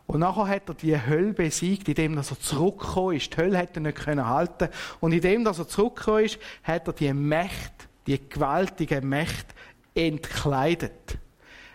Und 0.06 0.20
nachher 0.20 0.46
hat 0.46 0.68
er 0.68 0.74
die 0.74 1.00
Hölle 1.00 1.32
besiegt, 1.32 1.88
indem 1.88 2.16
er 2.16 2.22
zurückgekommen 2.22 3.16
ist. 3.16 3.32
Die 3.32 3.38
Hölle 3.38 3.58
hätte 3.58 3.80
er 3.80 3.82
nicht 3.82 3.98
können 3.98 4.26
halten. 4.26 4.68
Und 5.00 5.12
indem 5.12 5.44
er 5.44 5.54
zurückgekommen 5.54 6.24
ist, 6.24 6.38
hat 6.62 6.86
er 6.86 6.92
die 6.92 7.12
Mächte, 7.12 7.86
die 8.06 8.28
gewaltige 8.28 9.00
Mächte 9.00 9.54
entkleidet. 9.94 11.18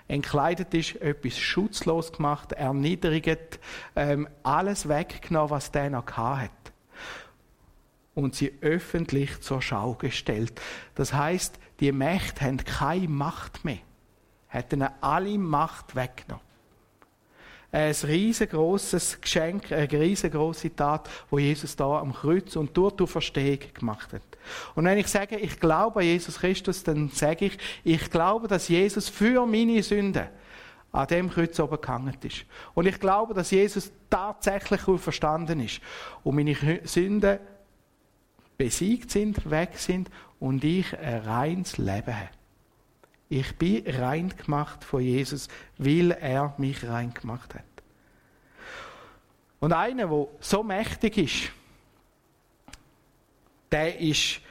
Entkleidet 0.08 0.74
ist 0.74 0.96
etwas 1.02 1.38
schutzlos 1.38 2.12
gemacht, 2.12 2.54
erniedrigt, 2.54 3.60
ähm, 3.96 4.28
alles 4.44 4.88
weggenommen, 4.88 5.50
was 5.50 5.72
der 5.72 5.90
noch 5.90 6.06
hat 6.18 6.52
und 8.14 8.36
sie 8.36 8.54
öffentlich 8.62 9.40
zur 9.42 9.62
Schau 9.62 9.94
gestellt. 9.94 10.60
Das 10.96 11.14
heißt, 11.14 11.58
die 11.80 11.92
Mächte 11.92 12.46
haben 12.46 12.58
keine 12.58 13.08
Macht 13.08 13.64
mehr, 13.66 13.80
hätten 14.48 14.84
alle 15.02 15.38
Macht 15.38 15.96
weggenommen. 15.96 16.46
Ein 17.74 17.96
riesengroßes 18.04 19.22
Geschenk, 19.22 19.72
eine 19.72 19.90
riesengroße 19.90 20.76
Tat, 20.76 21.10
wo 21.30 21.40
Jesus 21.40 21.74
da 21.78 22.00
am 22.00 22.12
Kreuz 22.12 22.58
und 22.58 22.76
durch 22.76 22.98
die 22.98 23.08
Verstehung 23.08 23.60
gemacht 23.74 24.12
hat. 24.12 24.22
Und 24.76 24.84
wenn 24.84 24.98
ich 24.98 25.08
sage, 25.08 25.38
ich 25.38 25.58
glaube 25.58 26.02
an 26.02 26.06
Jesus 26.06 26.40
Christus, 26.40 26.84
dann 26.84 27.10
sage 27.10 27.46
ich, 27.46 27.58
ich 27.86 28.12
glaube, 28.12 28.50
dass 28.50 28.68
Jesus 28.68 29.08
für 29.08 29.46
meine 29.46 29.82
Sünden 29.84 30.28
an 30.92 31.08
dem 31.08 31.30
Kreuz 31.30 31.58
oben 31.62 31.80
gehangen 31.80 32.18
ist. 32.22 32.46
Und 32.74 32.88
ich 32.88 33.00
glaube, 33.00 33.34
dass 33.34 33.52
Jesus 33.52 33.92
tatsächlich 34.10 34.82
verstanden 34.82 35.62
ist 35.62 35.80
und 36.26 36.36
meine 36.36 36.82
Sünden 36.84 37.40
besiegt 38.62 39.10
sind, 39.10 39.50
weg 39.50 39.72
sind 39.78 40.12
und 40.40 40.64
ich 40.64 40.96
ein 40.96 41.22
reines 41.22 41.80
Leben 41.80 42.16
habe. 42.16 42.30
Ich 43.28 43.56
bin 43.56 43.84
rein 43.88 44.30
gemacht 44.30 44.84
von 44.84 45.02
Jesus, 45.02 45.48
weil 45.80 46.12
er 46.12 46.54
mich 46.60 46.88
rein 46.88 47.12
gemacht 47.12 47.56
hat. 47.56 47.64
Und 49.62 49.74
einer, 49.74 50.06
der 50.06 50.28
so 50.42 50.62
mächtig 50.62 51.18
ist, 51.18 51.52
der 53.72 54.00
ist 54.00 54.42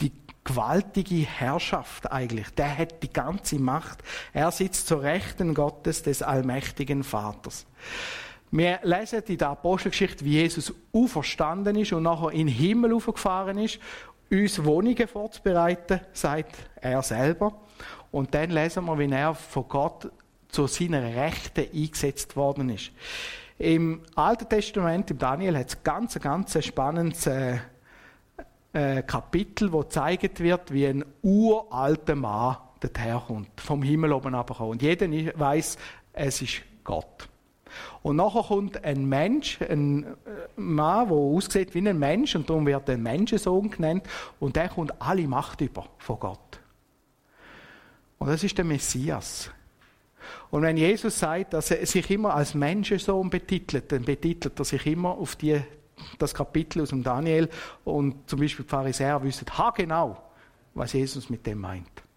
die 0.00 0.12
gewaltige 0.42 1.16
Herrschaft 1.16 2.10
eigentlich. 2.10 2.48
Der 2.54 2.78
hat 2.78 3.02
die 3.02 3.12
ganze 3.12 3.58
Macht. 3.58 3.98
Er 4.32 4.50
sitzt 4.52 4.86
zur 4.86 5.02
Rechten 5.02 5.52
Gottes 5.52 6.02
des 6.02 6.22
allmächtigen 6.22 7.04
Vaters. 7.04 7.66
Wir 8.50 8.80
lesen 8.82 9.22
in 9.26 9.38
der 9.38 9.50
Apostelgeschichte, 9.50 10.24
wie 10.24 10.40
Jesus 10.40 10.72
auferstanden 10.92 11.76
ist 11.76 11.92
und 11.92 12.04
nachher 12.04 12.30
in 12.30 12.46
den 12.46 12.48
Himmel 12.48 12.94
aufgefahren 12.94 13.58
ist, 13.58 13.78
uns 14.30 14.64
Wohnungen 14.64 15.08
vorzubereiten, 15.08 16.00
sagt 16.12 16.56
er 16.80 17.02
selber. 17.02 17.60
Und 18.10 18.34
dann 18.34 18.50
lesen 18.50 18.84
wir, 18.86 18.98
wie 18.98 19.10
er 19.10 19.34
von 19.34 19.68
Gott 19.68 20.10
zu 20.48 20.66
seiner 20.66 21.02
Rechte 21.14 21.68
eingesetzt 21.74 22.36
worden 22.36 22.70
ist. 22.70 22.90
Im 23.58 24.02
Alten 24.14 24.48
Testament, 24.48 25.10
im 25.10 25.18
Daniel, 25.18 25.58
hat 25.58 25.68
es 25.68 25.82
ganz, 25.82 26.18
ganz 26.18 26.64
spannendes 26.64 27.26
äh, 27.26 27.58
äh, 28.72 29.02
Kapitel, 29.02 29.72
wo 29.72 29.80
gezeigt 29.80 30.40
wird, 30.40 30.72
wie 30.72 30.86
ein 30.86 31.04
uralter 31.22 32.14
Mann 32.14 32.56
dorthin 32.80 33.20
kommt, 33.26 33.60
vom 33.60 33.82
Himmel 33.82 34.12
oben 34.12 34.34
runterkommt. 34.34 34.70
Und 34.70 34.82
jeder 34.82 35.08
weiß, 35.38 35.76
es 36.12 36.42
ist 36.42 36.62
Gott. 36.84 37.28
Und 38.02 38.16
nachher 38.16 38.42
kommt 38.42 38.84
ein 38.84 39.06
Mensch, 39.06 39.60
ein 39.62 40.04
äh, 40.04 40.06
Mann, 40.56 41.08
der 41.08 41.16
aussieht 41.16 41.74
wie 41.74 41.88
ein 41.88 41.98
Mensch, 41.98 42.34
und 42.34 42.48
darum 42.48 42.66
wird 42.66 42.88
er 42.88 42.98
Menschensohn 42.98 43.70
genannt, 43.70 44.04
und 44.40 44.56
der 44.56 44.68
kommt 44.68 45.00
alle 45.00 45.26
Macht 45.26 45.60
über 45.60 45.86
von 45.98 46.18
Gott. 46.18 46.60
Und 48.18 48.28
das 48.28 48.42
ist 48.42 48.58
der 48.58 48.64
Messias. 48.64 49.50
Und 50.50 50.62
wenn 50.62 50.76
Jesus 50.76 51.18
sagt, 51.18 51.54
dass 51.54 51.70
er 51.70 51.84
sich 51.86 52.10
immer 52.10 52.34
als 52.34 52.54
Menschensohn 52.54 53.30
betitelt, 53.30 53.92
dann 53.92 54.04
betitelt 54.04 54.58
er 54.58 54.64
sich 54.64 54.86
immer 54.86 55.10
auf 55.10 55.36
die, 55.36 55.60
das 56.18 56.34
Kapitel 56.34 56.82
aus 56.82 56.90
dem 56.90 57.02
Daniel. 57.02 57.48
Und 57.84 58.28
zum 58.28 58.40
Beispiel 58.40 58.64
die 58.64 58.70
Pharisäer 58.70 59.22
wissen 59.22 59.46
genau, 59.76 60.22
was 60.74 60.92
Jesus 60.92 61.30
mit 61.30 61.46
dem 61.46 61.58
meint. 61.58 62.07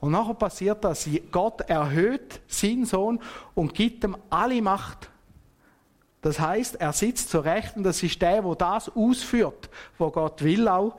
Und 0.00 0.12
nachher 0.12 0.34
passiert 0.34 0.84
das, 0.84 1.08
Gott 1.30 1.62
erhöht 1.62 2.40
seinen 2.46 2.84
Sohn 2.84 3.20
und 3.54 3.74
gibt 3.74 4.04
ihm 4.04 4.16
alle 4.30 4.60
Macht. 4.62 5.10
Das 6.22 6.38
heißt, 6.38 6.76
er 6.76 6.92
sitzt 6.92 7.30
zur 7.30 7.44
Rechten, 7.44 7.82
das 7.82 8.02
ist 8.02 8.22
der, 8.22 8.44
wo 8.44 8.54
das 8.54 8.88
ausführt, 8.88 9.68
wo 9.98 10.10
Gott 10.10 10.42
will 10.42 10.68
auch. 10.68 10.96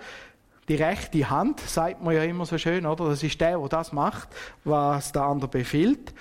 Die 0.67 0.75
rechte 0.75 1.29
Hand, 1.29 1.59
sagt 1.61 2.03
man 2.03 2.15
ja 2.15 2.23
immer 2.23 2.45
so 2.45 2.57
schön, 2.57 2.85
oder? 2.85 3.09
Das 3.09 3.23
ist 3.23 3.39
der, 3.39 3.59
wo 3.59 3.67
das 3.67 3.91
macht, 3.91 4.29
was 4.63 5.11
der 5.11 5.23
andere 5.23 5.49
befiehlt. 5.49 6.13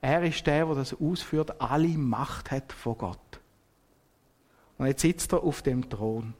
Er 0.00 0.22
ist 0.22 0.46
der, 0.46 0.68
wo 0.68 0.74
das 0.74 0.94
ausführt, 0.98 1.60
alle 1.60 1.88
Macht 1.88 2.50
hat 2.50 2.72
von 2.72 2.98
Gott. 2.98 3.18
Und 4.78 4.86
jetzt 4.86 5.02
sitzt 5.02 5.32
er 5.32 5.42
auf 5.42 5.62
dem 5.62 5.88
Thron. 5.88 6.34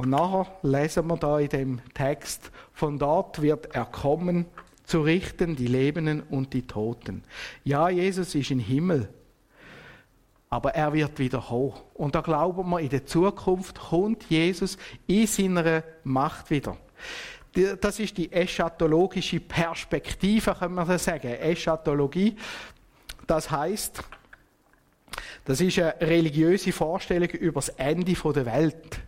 Und 0.00 0.08
nachher 0.08 0.46
lesen 0.62 1.08
wir 1.08 1.18
da 1.18 1.38
in 1.38 1.50
dem 1.50 1.80
Text, 1.92 2.50
von 2.72 2.98
dort 2.98 3.42
wird 3.42 3.74
er 3.74 3.84
kommen, 3.84 4.46
zu 4.82 5.02
richten 5.02 5.56
die 5.56 5.66
Lebenden 5.66 6.22
und 6.22 6.54
die 6.54 6.66
Toten. 6.66 7.22
Ja, 7.64 7.90
Jesus 7.90 8.34
ist 8.34 8.50
im 8.50 8.60
Himmel, 8.60 9.10
aber 10.48 10.74
er 10.74 10.94
wird 10.94 11.18
wieder 11.18 11.50
hoch. 11.50 11.82
Und 11.92 12.14
da 12.14 12.22
glauben 12.22 12.70
wir, 12.70 12.80
in 12.80 12.88
der 12.88 13.04
Zukunft 13.04 13.78
kommt 13.78 14.24
Jesus 14.30 14.78
in 15.06 15.26
seiner 15.26 15.84
Macht 16.02 16.48
wieder. 16.48 16.78
Das 17.82 18.00
ist 18.00 18.16
die 18.16 18.32
eschatologische 18.32 19.38
Perspektive, 19.38 20.56
kann 20.58 20.72
man 20.72 20.98
sagen. 20.98 21.28
Eschatologie, 21.28 22.36
das 23.26 23.50
heißt, 23.50 24.02
das 25.44 25.60
ist 25.60 25.78
eine 25.78 26.00
religiöse 26.00 26.72
Vorstellung 26.72 27.28
über 27.28 27.60
das 27.60 27.68
Ende 27.68 28.14
der 28.14 28.46
Welt 28.46 29.02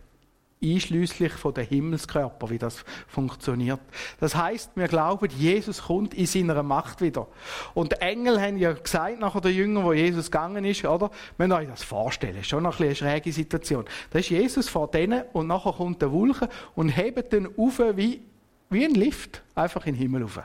einschließlich 0.63 1.33
von 1.33 1.53
den 1.53 1.67
Himmelskörper, 1.67 2.49
wie 2.49 2.57
das 2.57 2.85
funktioniert. 3.07 3.81
Das 4.19 4.35
heißt, 4.35 4.71
wir 4.75 4.87
glauben, 4.87 5.27
Jesus 5.37 5.83
kommt 5.83 6.13
in 6.13 6.25
seiner 6.25 6.63
Macht 6.63 7.01
wieder. 7.01 7.27
Und 7.73 7.91
die 7.91 7.97
Engel 7.97 8.41
haben 8.41 8.57
ja 8.57 8.71
gesagt, 8.71 9.19
nachher 9.19 9.41
der 9.41 9.51
Jünger, 9.51 9.83
wo 9.83 9.91
Jesus 9.91 10.31
gegangen 10.31 10.63
ist, 10.63 10.85
oder? 10.85 11.11
Müssen 11.37 11.51
euch 11.51 11.67
das 11.67 11.83
vorstellen. 11.83 12.43
Schon 12.43 12.63
noch 12.63 12.79
ein 12.79 12.93
eine 12.93 12.95
schräge 12.95 13.31
Situation. 13.31 13.85
Da 14.11 14.19
ist 14.19 14.29
Jesus 14.29 14.69
vor 14.69 14.89
denen 14.89 15.23
und 15.33 15.47
nachher 15.47 15.73
kommt 15.73 16.01
der 16.01 16.11
Wolke 16.11 16.49
und 16.75 16.89
hebt 16.89 17.33
den 17.33 17.47
auf 17.57 17.79
wie, 17.95 18.21
wie 18.69 18.85
ein 18.85 18.93
Lift. 18.93 19.41
Einfach 19.55 19.85
in 19.85 19.95
den 19.95 20.01
Himmel 20.01 20.23
auf. 20.23 20.39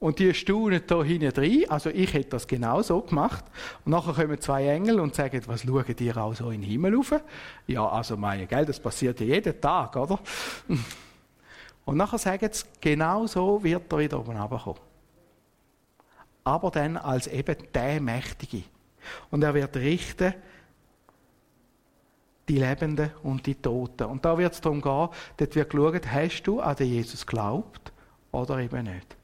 Und 0.00 0.20
die 0.20 0.32
staunen 0.32 0.82
da 0.86 1.02
hinten 1.02 1.32
drin. 1.32 1.68
Also 1.68 1.90
ich 1.90 2.12
hätte 2.12 2.30
das 2.30 2.46
genau 2.46 2.82
so 2.82 3.00
gemacht. 3.00 3.44
Und 3.84 3.90
nachher 3.92 4.14
kommen 4.14 4.40
zwei 4.40 4.68
Engel 4.68 5.00
und 5.00 5.14
sagen, 5.14 5.42
was 5.46 5.62
schauen 5.62 5.96
die 5.96 6.12
auch 6.14 6.34
so 6.34 6.50
in 6.50 6.60
den 6.60 6.70
Himmel 6.70 6.94
rauf? 6.94 7.14
Ja, 7.66 7.88
also 7.88 8.16
meine, 8.16 8.46
gell, 8.46 8.64
das 8.64 8.78
passiert 8.78 9.18
ja 9.20 9.26
jeden 9.26 9.60
Tag, 9.60 9.96
oder? 9.96 10.20
Und 11.84 11.96
nachher 11.96 12.18
sagen 12.18 12.48
sie, 12.52 12.64
genau 12.80 13.26
so 13.26 13.62
wird 13.64 13.92
er 13.92 13.98
wieder 13.98 14.20
oben 14.20 14.36
runterkommen. 14.36 14.80
Aber 16.44 16.70
dann 16.70 16.96
als 16.96 17.26
eben 17.26 17.56
der 17.74 18.00
Mächtige. 18.00 18.62
Und 19.30 19.42
er 19.42 19.52
wird 19.52 19.76
richten, 19.76 20.34
die 22.48 22.58
Lebenden 22.58 23.10
und 23.22 23.44
die 23.44 23.56
Toten. 23.56 24.04
Und 24.04 24.24
da 24.24 24.38
wird 24.38 24.54
es 24.54 24.60
darum 24.60 24.80
gehen, 24.80 25.08
dort 25.36 25.54
wird 25.54 25.70
geschaut, 25.70 26.06
hast 26.10 26.42
du 26.44 26.60
an 26.60 26.76
den 26.76 26.88
Jesus 26.88 27.26
geglaubt 27.26 27.92
oder 28.32 28.58
eben 28.58 28.84
nicht. 28.84 29.17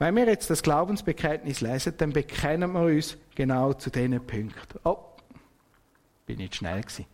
Wenn 0.00 0.16
wir 0.16 0.24
jetzt 0.24 0.48
das 0.48 0.62
Glaubensbekenntnis 0.62 1.60
lesen, 1.60 1.92
dann 1.98 2.14
bekennen 2.14 2.72
wir 2.72 2.84
uns 2.84 3.18
genau 3.34 3.74
zu 3.74 3.90
diesen 3.90 4.26
Punkten. 4.26 4.80
Oh, 4.82 4.96
bin 6.24 6.40
ich 6.40 6.54
schnell 6.54 6.80
gewesen. 6.80 7.04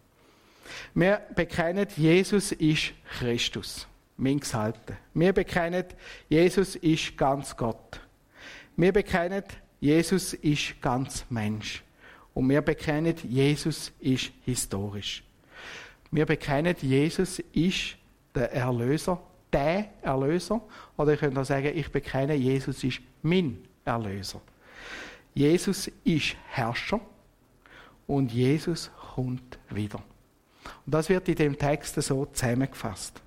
Wir 0.94 1.20
bekennen, 1.34 1.88
Jesus 1.96 2.52
ist 2.52 2.92
Christus. 3.18 3.88
Minx 4.16 4.54
halten. 4.54 4.96
Wir 5.14 5.32
bekennen, 5.32 5.84
Jesus 6.28 6.76
ist 6.76 7.18
ganz 7.18 7.56
Gott. 7.56 8.00
Wir 8.76 8.92
bekennen, 8.92 9.42
Jesus 9.80 10.34
ist 10.34 10.80
ganz 10.80 11.26
Mensch. 11.28 11.82
Und 12.34 12.48
wir 12.48 12.62
bekennen, 12.62 13.16
Jesus 13.24 13.90
ist 13.98 14.30
historisch. 14.44 15.24
Wir 16.12 16.24
bekennen, 16.24 16.76
Jesus 16.80 17.40
ist 17.52 17.96
der 18.32 18.52
Erlöser 18.52 19.20
der 19.52 19.86
Erlöser. 20.02 20.60
Oder 20.96 21.12
ihr 21.12 21.16
könnt 21.18 21.38
auch 21.38 21.44
sagen, 21.44 21.70
ich 21.74 21.90
bekenne, 21.90 22.34
Jesus 22.34 22.82
ist 22.84 23.00
mein 23.22 23.58
Erlöser. 23.84 24.40
Jesus 25.34 25.90
ist 26.04 26.36
Herrscher 26.48 27.00
und 28.06 28.32
Jesus 28.32 28.90
kommt 29.14 29.58
wieder. 29.70 30.02
Und 30.84 30.94
das 30.94 31.08
wird 31.08 31.28
in 31.28 31.34
dem 31.34 31.58
Text 31.58 32.00
so 32.00 32.26
zusammengefasst. 32.26 33.20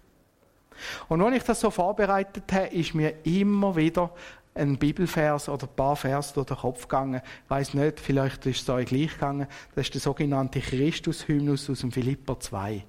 Und 1.08 1.24
wenn 1.24 1.34
ich 1.34 1.44
das 1.44 1.60
so 1.60 1.70
vorbereitet 1.70 2.52
habe, 2.52 2.68
ist 2.68 2.96
mir 2.96 3.14
immer 3.26 3.76
wieder 3.76 4.12
ein 4.56 4.78
Bibelvers 4.78 5.50
oder 5.50 5.68
ein 5.68 5.76
paar 5.76 5.96
Vers 5.96 6.34
durch 6.34 6.48
den 6.48 6.58
Kopf 6.58 6.84
gegangen. 6.84 7.22
Ich 7.44 7.50
weiss 7.50 7.74
nicht, 7.74 8.00
vielleicht 8.00 8.46
ist 8.46 8.62
es 8.62 8.70
euch 8.70 8.88
gleich 8.88 9.14
gegangen. 9.14 9.48
Das 9.76 9.86
ist 9.86 9.94
der 9.94 10.02
sogenannte 10.02 10.60
Christus-Hymnus 10.60 11.70
aus 11.70 11.82
dem 11.82 11.92
Philipper 11.92 12.40
2. 12.40 12.84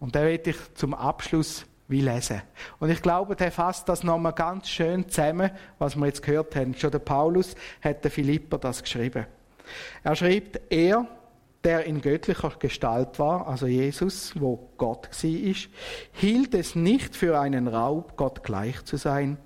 Und 0.00 0.16
da 0.16 0.22
werde 0.22 0.50
ich 0.50 0.74
zum 0.74 0.94
Abschluss 0.94 1.66
wie 1.88 2.00
lesen. 2.00 2.42
Und 2.78 2.90
ich 2.90 3.02
glaube, 3.02 3.36
der 3.36 3.52
fasst 3.52 3.88
das 3.88 4.02
nochmal 4.02 4.32
ganz 4.32 4.68
schön 4.68 5.08
zusammen, 5.08 5.50
was 5.78 5.96
wir 5.96 6.06
jetzt 6.06 6.22
gehört 6.22 6.56
haben. 6.56 6.74
Schon 6.74 6.90
der 6.90 6.98
Paulus 6.98 7.54
hat 7.82 8.04
der 8.04 8.10
Philipper 8.10 8.58
das 8.58 8.82
geschrieben. 8.82 9.26
Er 10.02 10.16
schreibt, 10.16 10.60
er, 10.70 11.06
der 11.64 11.84
in 11.84 12.00
göttlicher 12.00 12.52
Gestalt 12.58 13.18
war, 13.18 13.46
also 13.46 13.66
Jesus, 13.66 14.32
wo 14.40 14.70
Gott 14.76 15.08
war, 15.10 15.54
hielt 16.12 16.54
es 16.54 16.74
nicht 16.74 17.14
für 17.14 17.38
einen 17.38 17.68
Raub, 17.68 18.16
Gott 18.16 18.42
gleich 18.42 18.84
zu 18.84 18.96
sein, 18.96 19.38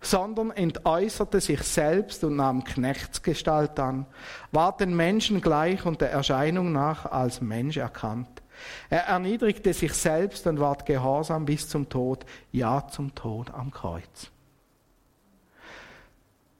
sondern 0.00 0.50
entäußerte 0.50 1.40
sich 1.40 1.62
selbst 1.62 2.24
und 2.24 2.36
nahm 2.36 2.64
Knechtsgestalt 2.64 3.78
an, 3.78 4.06
war 4.50 4.76
den 4.76 4.94
Menschen 4.96 5.40
gleich 5.40 5.86
und 5.86 6.00
der 6.00 6.10
Erscheinung 6.10 6.72
nach 6.72 7.06
als 7.06 7.40
Mensch 7.40 7.76
erkannt. 7.76 8.41
Er 8.90 9.04
erniedrigte 9.04 9.72
sich 9.72 9.92
selbst 9.92 10.46
und 10.46 10.60
ward 10.60 10.86
gehorsam 10.86 11.44
bis 11.44 11.68
zum 11.68 11.88
Tod, 11.88 12.24
ja 12.52 12.86
zum 12.88 13.14
Tod 13.14 13.52
am 13.52 13.70
Kreuz. 13.70 14.30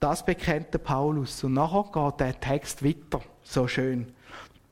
Das 0.01 0.25
bekennt 0.25 0.75
der 0.75 0.79
Paulus 0.79 1.45
und 1.45 1.53
nachher 1.53 1.85
geht 1.93 2.21
der 2.21 2.41
Text 2.41 2.85
weiter, 2.85 3.21
so 3.45 3.69
schön. 3.69 4.13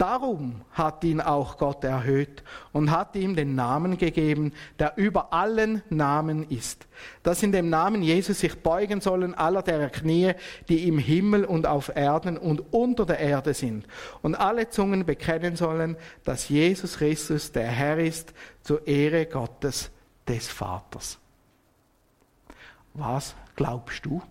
Darum 0.00 0.62
hat 0.72 1.04
ihn 1.04 1.20
auch 1.20 1.58
Gott 1.58 1.84
erhöht 1.84 2.42
und 2.72 2.90
hat 2.90 3.14
ihm 3.16 3.36
den 3.36 3.54
Namen 3.54 3.98
gegeben, 3.98 4.54
der 4.78 4.96
über 4.96 5.34
allen 5.34 5.82
Namen 5.90 6.48
ist, 6.48 6.86
dass 7.22 7.42
in 7.42 7.52
dem 7.52 7.68
Namen 7.68 8.00
Jesus 8.02 8.40
sich 8.40 8.62
beugen 8.62 9.02
sollen 9.02 9.34
aller 9.34 9.60
der 9.60 9.90
Knie, 9.90 10.32
die 10.70 10.88
im 10.88 10.96
Himmel 10.96 11.44
und 11.44 11.66
auf 11.66 11.94
Erden 11.94 12.38
und 12.38 12.72
unter 12.72 13.04
der 13.04 13.18
Erde 13.18 13.52
sind, 13.52 13.86
und 14.22 14.36
alle 14.36 14.70
Zungen 14.70 15.04
bekennen 15.04 15.56
sollen, 15.56 15.98
dass 16.24 16.48
Jesus 16.48 16.96
Christus 16.96 17.52
der 17.52 17.68
Herr 17.68 17.98
ist, 17.98 18.32
zur 18.62 18.86
Ehre 18.86 19.26
Gottes 19.26 19.90
des 20.26 20.48
Vaters. 20.48 21.18
Was 22.94 23.34
glaubst 23.54 24.06
du? 24.06 24.22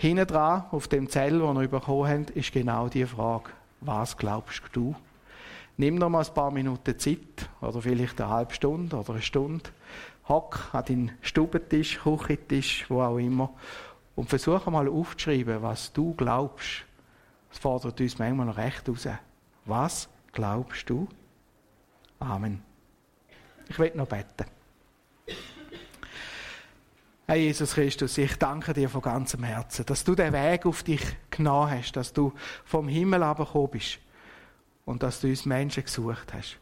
Hinten 0.00 0.28
dran, 0.28 0.64
auf 0.70 0.86
dem 0.86 1.10
Zell, 1.10 1.40
den 1.40 1.60
wir 1.60 1.66
bekommen 1.66 2.08
haben, 2.08 2.26
ist 2.34 2.52
genau 2.52 2.88
die 2.88 3.04
Frage, 3.04 3.50
was 3.80 4.16
glaubst 4.16 4.62
du? 4.72 4.94
Nimm 5.76 5.96
noch 5.96 6.08
mal 6.08 6.24
ein 6.24 6.34
paar 6.34 6.52
Minuten 6.52 6.96
Zeit, 7.00 7.50
oder 7.60 7.82
vielleicht 7.82 8.20
eine 8.20 8.30
halbe 8.30 8.54
Stunde 8.54 8.96
oder 8.96 9.14
eine 9.14 9.22
Stunde. 9.22 9.70
Hock 10.28 10.68
an 10.72 10.84
deinen 10.84 11.10
Stubentisch, 11.20 11.98
Küchentisch, 11.98 12.88
wo 12.88 13.02
auch 13.02 13.18
immer, 13.18 13.50
und 14.14 14.28
versuch 14.28 14.66
mal 14.66 14.86
aufzuschreiben, 14.88 15.62
was 15.62 15.92
du 15.92 16.14
glaubst. 16.14 16.84
Das 17.50 17.58
fordert 17.58 18.00
uns 18.00 18.20
manchmal 18.20 18.46
noch 18.46 18.56
recht 18.56 18.88
raus. 18.88 19.08
Was 19.64 20.08
glaubst 20.30 20.88
du? 20.88 21.08
Amen. 22.20 22.62
Ich 23.68 23.76
will 23.80 23.90
noch 23.96 24.06
beten. 24.06 24.46
Herr 27.30 27.36
Jesus 27.36 27.74
Christus, 27.74 28.16
ich 28.16 28.36
danke 28.36 28.72
dir 28.72 28.88
von 28.88 29.02
ganzem 29.02 29.42
Herzen, 29.42 29.84
dass 29.84 30.02
du 30.02 30.14
den 30.14 30.32
Weg 30.32 30.64
auf 30.64 30.82
dich 30.82 31.02
genommen 31.30 31.70
hast, 31.70 31.92
dass 31.92 32.10
du 32.10 32.32
vom 32.64 32.88
Himmel 32.88 33.22
abgekommen 33.22 33.68
bist 33.68 33.98
und 34.86 35.02
dass 35.02 35.20
du 35.20 35.28
uns 35.28 35.44
Menschen 35.44 35.84
gesucht 35.84 36.32
hast. 36.32 36.56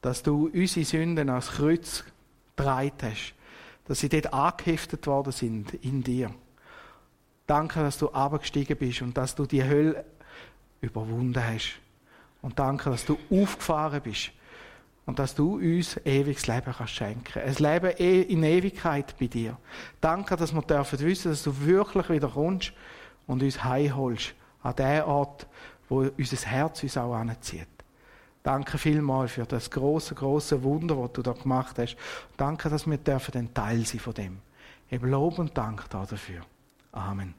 Dass 0.00 0.24
du 0.24 0.50
unsere 0.52 0.84
Sünden 0.84 1.30
ans 1.30 1.52
Kreuz 1.52 2.02
getragen 2.56 2.90
hast. 3.02 3.34
dass 3.84 4.00
sie 4.00 4.08
dort 4.08 4.32
angeheftet 4.32 5.06
worden 5.06 5.32
sind 5.32 5.72
in 5.74 6.02
dir. 6.02 6.34
Danke, 7.46 7.78
dass 7.78 7.98
du 7.98 8.10
abgestiegen 8.10 8.76
bist 8.76 9.02
und 9.02 9.16
dass 9.16 9.36
du 9.36 9.46
die 9.46 9.62
Hölle 9.62 10.04
überwunden 10.80 11.40
hast. 11.40 11.78
Und 12.42 12.58
danke, 12.58 12.90
dass 12.90 13.04
du 13.04 13.16
aufgefahren 13.30 14.02
bist 14.02 14.32
und 15.08 15.18
dass 15.18 15.34
du 15.34 15.54
uns 15.54 15.96
ewiges 16.04 16.46
Leben 16.48 16.70
kannst 16.70 16.92
schenken. 16.92 17.40
Ein 17.40 17.54
Leben 17.54 17.94
e- 17.96 18.20
in 18.20 18.42
Ewigkeit 18.42 19.14
bei 19.18 19.26
dir. 19.26 19.56
Danke, 20.02 20.36
dass 20.36 20.52
wir 20.52 20.60
dürfen 20.60 20.98
wissen, 20.98 21.30
dass 21.30 21.42
du 21.42 21.64
wirklich 21.64 22.10
wieder 22.10 22.28
kommst 22.28 22.74
und 23.26 23.42
uns 23.42 23.64
heimholst 23.64 24.34
an 24.62 24.76
den 24.76 25.04
Ort, 25.04 25.46
wo 25.88 26.00
unser 26.00 26.36
Herz 26.46 26.82
uns 26.82 26.98
auch 26.98 27.14
anzieht. 27.14 27.68
Danke 28.42 28.76
vielmals 28.76 29.32
für 29.32 29.46
das 29.46 29.70
große, 29.70 30.14
große 30.14 30.62
Wunder, 30.62 30.96
das 30.96 31.12
du 31.14 31.22
da 31.22 31.32
gemacht 31.32 31.78
hast. 31.78 31.96
Danke, 32.36 32.68
dass 32.68 32.86
wir 32.86 32.98
dürfen 32.98 33.34
ein 33.34 33.54
Teil 33.54 33.86
sein 33.86 34.00
von 34.00 34.12
dem. 34.12 34.38
Eben 34.90 35.10
Lob 35.10 35.38
und 35.38 35.56
Dank 35.56 35.88
dafür. 35.88 36.42
Amen. 36.92 37.32